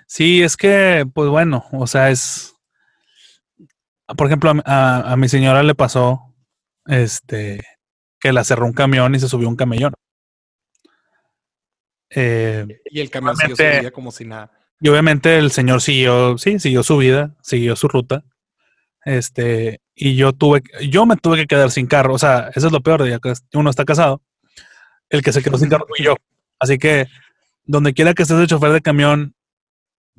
[0.06, 2.54] Sí, es que, pues bueno, o sea, es.
[4.16, 6.31] Por ejemplo, a mi señora le pasó
[6.86, 7.62] este,
[8.20, 9.94] que la cerró un camión y se subió un camellón.
[12.10, 14.52] Eh, y el camión siguió como si nada.
[14.80, 18.24] Y obviamente el señor siguió, sí, siguió su vida, siguió su ruta.
[19.06, 22.14] Este, y yo tuve, yo me tuve que quedar sin carro.
[22.14, 24.22] O sea, eso es lo peor de ya que uno está casado.
[25.10, 26.16] El que se quedó sin carro fui yo.
[26.60, 27.08] Así que,
[27.64, 29.36] donde quiera que estés de chofer de camión,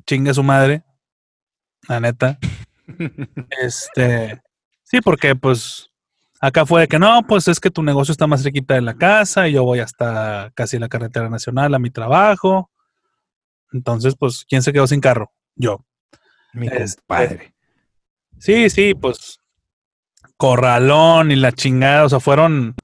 [0.05, 0.83] chingue su madre.
[1.87, 2.39] La neta.
[3.61, 4.41] este,
[4.83, 5.89] sí, porque pues
[6.43, 8.95] Acá fue de que no, pues es que tu negocio está más cerquita de la
[8.95, 12.69] casa y yo voy hasta casi la carretera nacional a mi trabajo.
[13.71, 15.31] Entonces, pues, ¿quién se quedó sin carro?
[15.55, 15.85] Yo.
[16.51, 17.53] Mi este, padre.
[18.39, 19.39] Sí, sí, pues
[20.35, 22.75] corralón y la chingada, o sea, fueron,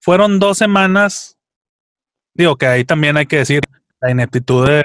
[0.00, 1.38] fueron dos semanas.
[2.34, 3.62] Digo que ahí también hay que decir
[4.00, 4.82] la ineptitud de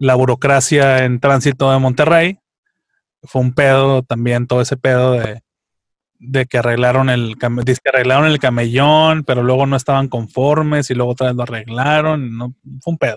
[0.00, 2.40] la burocracia en tránsito de Monterrey.
[3.22, 5.40] Fue un pedo también, todo ese pedo de
[6.18, 11.12] de que arreglaron el que arreglaron el camellón, pero luego no estaban conformes y luego
[11.12, 13.16] otra vez lo arreglaron, no fue un pedo.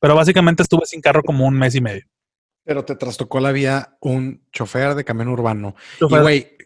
[0.00, 2.04] Pero básicamente estuve sin carro como un mes y medio.
[2.64, 5.74] Pero te trastocó la vida un chofer de camión urbano.
[6.00, 6.56] y güey,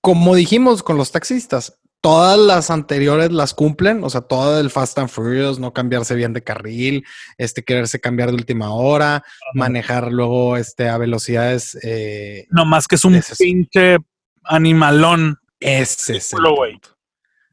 [0.00, 4.98] como dijimos con los taxistas, todas las anteriores las cumplen, o sea, todo el Fast
[4.98, 7.04] and Furious, no cambiarse bien de carril,
[7.36, 9.24] este quererse cambiar de última hora,
[9.54, 11.76] manejar luego este a velocidades.
[11.82, 13.98] Eh, no más que es un pinche
[14.48, 15.38] animalón.
[15.60, 16.40] Ese es el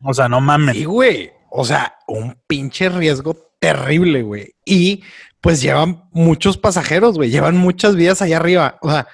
[0.02, 0.76] O sea, no mames.
[0.76, 1.32] Sí, güey.
[1.52, 4.54] O sea, un pinche riesgo terrible, güey.
[4.66, 5.04] Y
[5.42, 7.30] pues llevan muchos pasajeros, güey.
[7.30, 8.78] Llevan muchas vidas allá arriba.
[8.82, 9.08] O sea,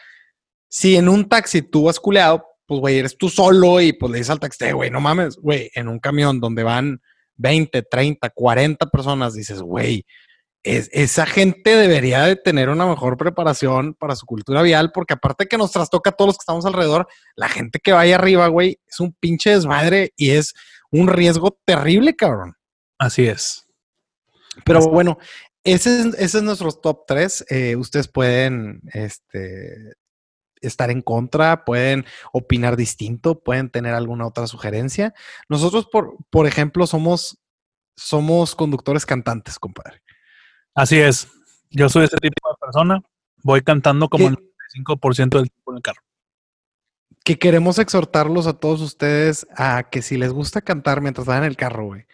[0.69, 4.19] si en un taxi tú vas culeado, pues, güey, eres tú solo y pues le
[4.19, 7.01] dices al taxi, güey, no mames, güey, en un camión donde van
[7.35, 10.05] 20, 30, 40 personas, dices, güey,
[10.63, 15.57] esa gente debería de tener una mejor preparación para su cultura vial, porque aparte que
[15.57, 18.99] nos trastoca a todos los que estamos alrededor, la gente que vaya arriba, güey, es
[18.99, 20.53] un pinche desmadre y es
[20.91, 22.55] un riesgo terrible, cabrón.
[22.99, 23.65] Así es.
[24.63, 25.17] Pero bueno,
[25.63, 27.45] ese es, ese es nuestro top 3.
[27.49, 29.93] Eh, ustedes pueden este,
[30.61, 35.13] estar en contra, pueden opinar distinto, pueden tener alguna otra sugerencia.
[35.49, 37.39] Nosotros, por, por ejemplo, somos,
[37.95, 40.01] somos conductores cantantes, compadre.
[40.75, 41.27] Así es.
[41.69, 43.01] Yo soy ese tipo de persona.
[43.43, 46.01] Voy cantando como el 95% del tiempo en el carro.
[47.23, 51.49] Que queremos exhortarlos a todos ustedes a que si les gusta cantar mientras van en
[51.49, 52.05] el carro, güey,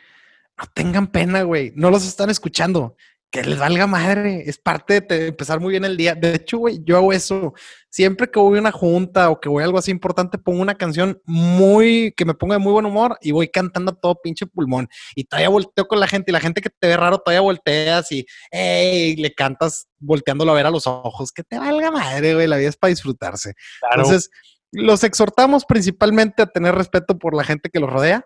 [0.57, 1.71] no tengan pena, güey.
[1.75, 2.95] No los están escuchando
[3.29, 6.15] que les valga madre, es parte de empezar muy bien el día.
[6.15, 7.53] De hecho, güey, yo hago eso.
[7.89, 10.75] Siempre que voy a una junta o que voy a algo así importante, pongo una
[10.75, 14.87] canción muy, que me ponga de muy buen humor y voy cantando todo pinche pulmón.
[15.15, 18.11] Y todavía volteo con la gente y la gente que te ve raro, todavía volteas
[18.11, 21.31] y, hey, le cantas volteándolo a ver a los ojos.
[21.31, 23.55] Que te valga madre, güey, la vida es para disfrutarse.
[23.91, 24.29] Entonces,
[24.71, 28.25] los exhortamos principalmente a tener respeto por la gente que los rodea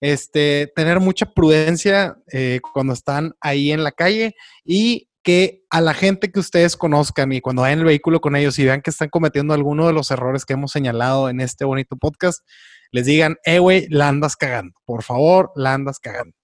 [0.00, 4.34] este, tener mucha prudencia eh, cuando están ahí en la calle
[4.64, 8.58] y que a la gente que ustedes conozcan y cuando vayan el vehículo con ellos
[8.58, 11.96] y vean que están cometiendo alguno de los errores que hemos señalado en este bonito
[11.96, 12.46] podcast,
[12.92, 14.78] les digan, eh, güey, la andas cagando.
[14.84, 16.34] Por favor, la andas cagando.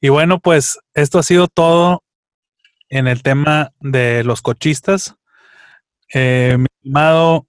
[0.00, 2.02] Y bueno, pues esto ha sido todo
[2.88, 5.14] en el tema de los cochistas.
[6.12, 7.46] Eh, mi estimado,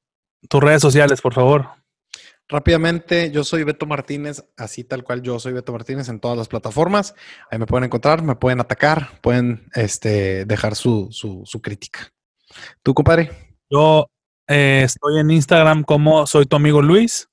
[0.48, 1.81] tus redes sociales, por favor.
[2.52, 6.50] Rápidamente, yo soy Beto Martínez, así tal cual yo soy Beto Martínez en todas las
[6.50, 7.16] plataformas.
[7.50, 12.12] Ahí me pueden encontrar, me pueden atacar, pueden este, dejar su, su, crítica.
[12.84, 13.32] ¿Tú, compadre?
[13.70, 14.08] Yo
[14.50, 17.30] eh, estoy en Instagram como soy tu amigo Luis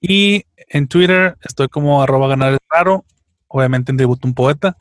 [0.00, 3.04] y en Twitter estoy como arroba ganar raro,
[3.46, 4.76] obviamente en Tributo un Poeta.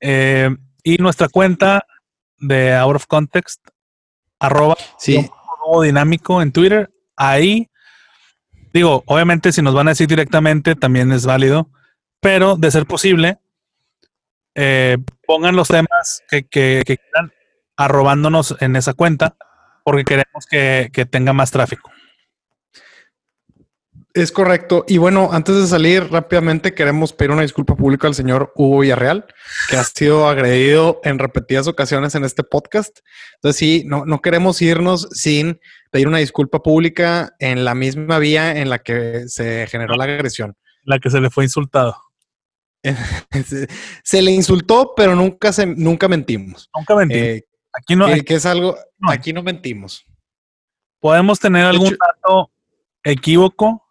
[0.00, 0.48] Eh,
[0.82, 1.84] y nuestra cuenta
[2.38, 3.60] de Out of Context,
[4.38, 5.28] arroba sí.
[5.82, 6.90] dinámico en Twitter.
[7.14, 7.68] Ahí
[8.76, 11.70] Digo, obviamente si nos van a decir directamente también es válido,
[12.20, 13.38] pero de ser posible,
[14.54, 17.32] eh, pongan los temas que, quieran
[17.74, 19.34] arrobándonos en esa cuenta
[19.82, 21.90] porque queremos que, tenga más tráfico.
[24.12, 24.84] Es correcto.
[24.86, 29.24] Y bueno, antes de salir rápidamente, queremos pedir una disculpa pública al señor Hugo Villarreal,
[29.70, 32.98] que ha sido agredido en repetidas ocasiones en este podcast.
[33.36, 35.60] Entonces, sí, no, no queremos irnos sin
[35.96, 40.54] pedir una disculpa pública en la misma vía en la que se generó la agresión.
[40.82, 41.96] La que se le fue insultado.
[44.04, 46.68] se le insultó, pero nunca se, nunca mentimos.
[46.76, 47.26] Nunca mentimos.
[47.26, 48.08] Eh, aquí no.
[48.08, 48.76] Que, es algo.
[49.08, 50.04] Aquí no mentimos.
[51.00, 52.50] Podemos tener algún dato
[53.02, 53.82] equívoco,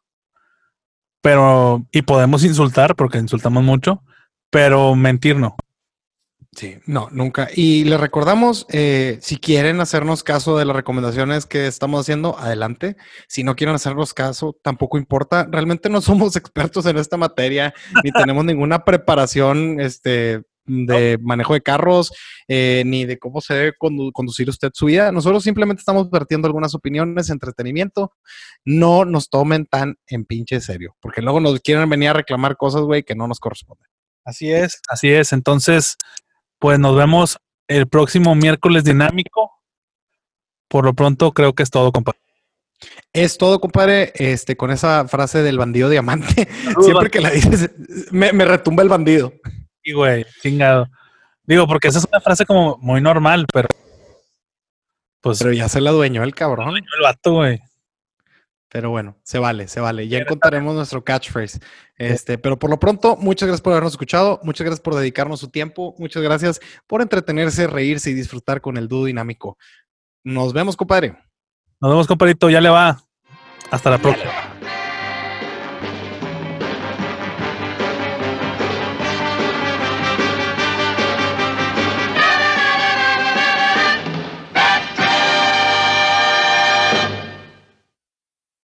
[1.22, 4.04] pero y podemos insultar porque insultamos mucho,
[4.52, 5.56] pero mentir no.
[6.56, 7.50] Sí, no, nunca.
[7.54, 12.96] Y les recordamos, eh, si quieren hacernos caso de las recomendaciones que estamos haciendo, adelante.
[13.28, 15.48] Si no quieren hacernos caso, tampoco importa.
[15.52, 17.74] Realmente no somos expertos en esta materia,
[18.06, 22.14] ni tenemos ninguna preparación este, de manejo de carros,
[22.48, 23.74] eh, ni de cómo se debe
[24.14, 25.12] conducir usted su vida.
[25.12, 28.14] Nosotros simplemente estamos vertiendo algunas opiniones, entretenimiento.
[28.64, 32.84] No nos tomen tan en pinche serio, porque luego nos quieren venir a reclamar cosas,
[32.84, 33.90] güey, que no nos corresponden.
[34.24, 35.34] Así es, así es.
[35.34, 35.98] Entonces,
[36.60, 37.38] pues nos vemos
[37.68, 39.52] el próximo miércoles dinámico.
[40.68, 42.20] Por lo pronto, creo que es todo, compadre.
[43.14, 44.12] Es todo, compadre.
[44.16, 46.48] Este, con esa frase del bandido diamante.
[46.82, 47.72] Siempre que la dices,
[48.12, 49.34] me, retumba el bandido.
[49.84, 50.88] Sí, güey, chingado.
[51.44, 53.68] Digo, porque esa es una frase como muy normal, pero.
[55.22, 55.40] Pues.
[55.40, 56.76] Pero ya se la dueñó el cabrón.
[56.76, 57.62] el vato, güey.
[58.76, 60.10] Pero bueno, se vale, se vale.
[60.10, 61.62] Ya encontraremos nuestro catchphrase.
[61.96, 65.48] Este, pero por lo pronto, muchas gracias por habernos escuchado, muchas gracias por dedicarnos su
[65.48, 69.58] tiempo, muchas gracias por entretenerse, reírse y disfrutar con el dúo dinámico.
[70.26, 71.18] Nos vemos, compadre.
[71.80, 72.50] Nos vemos, compadrito.
[72.50, 73.02] Ya le va.
[73.72, 74.55] Hasta la próxima.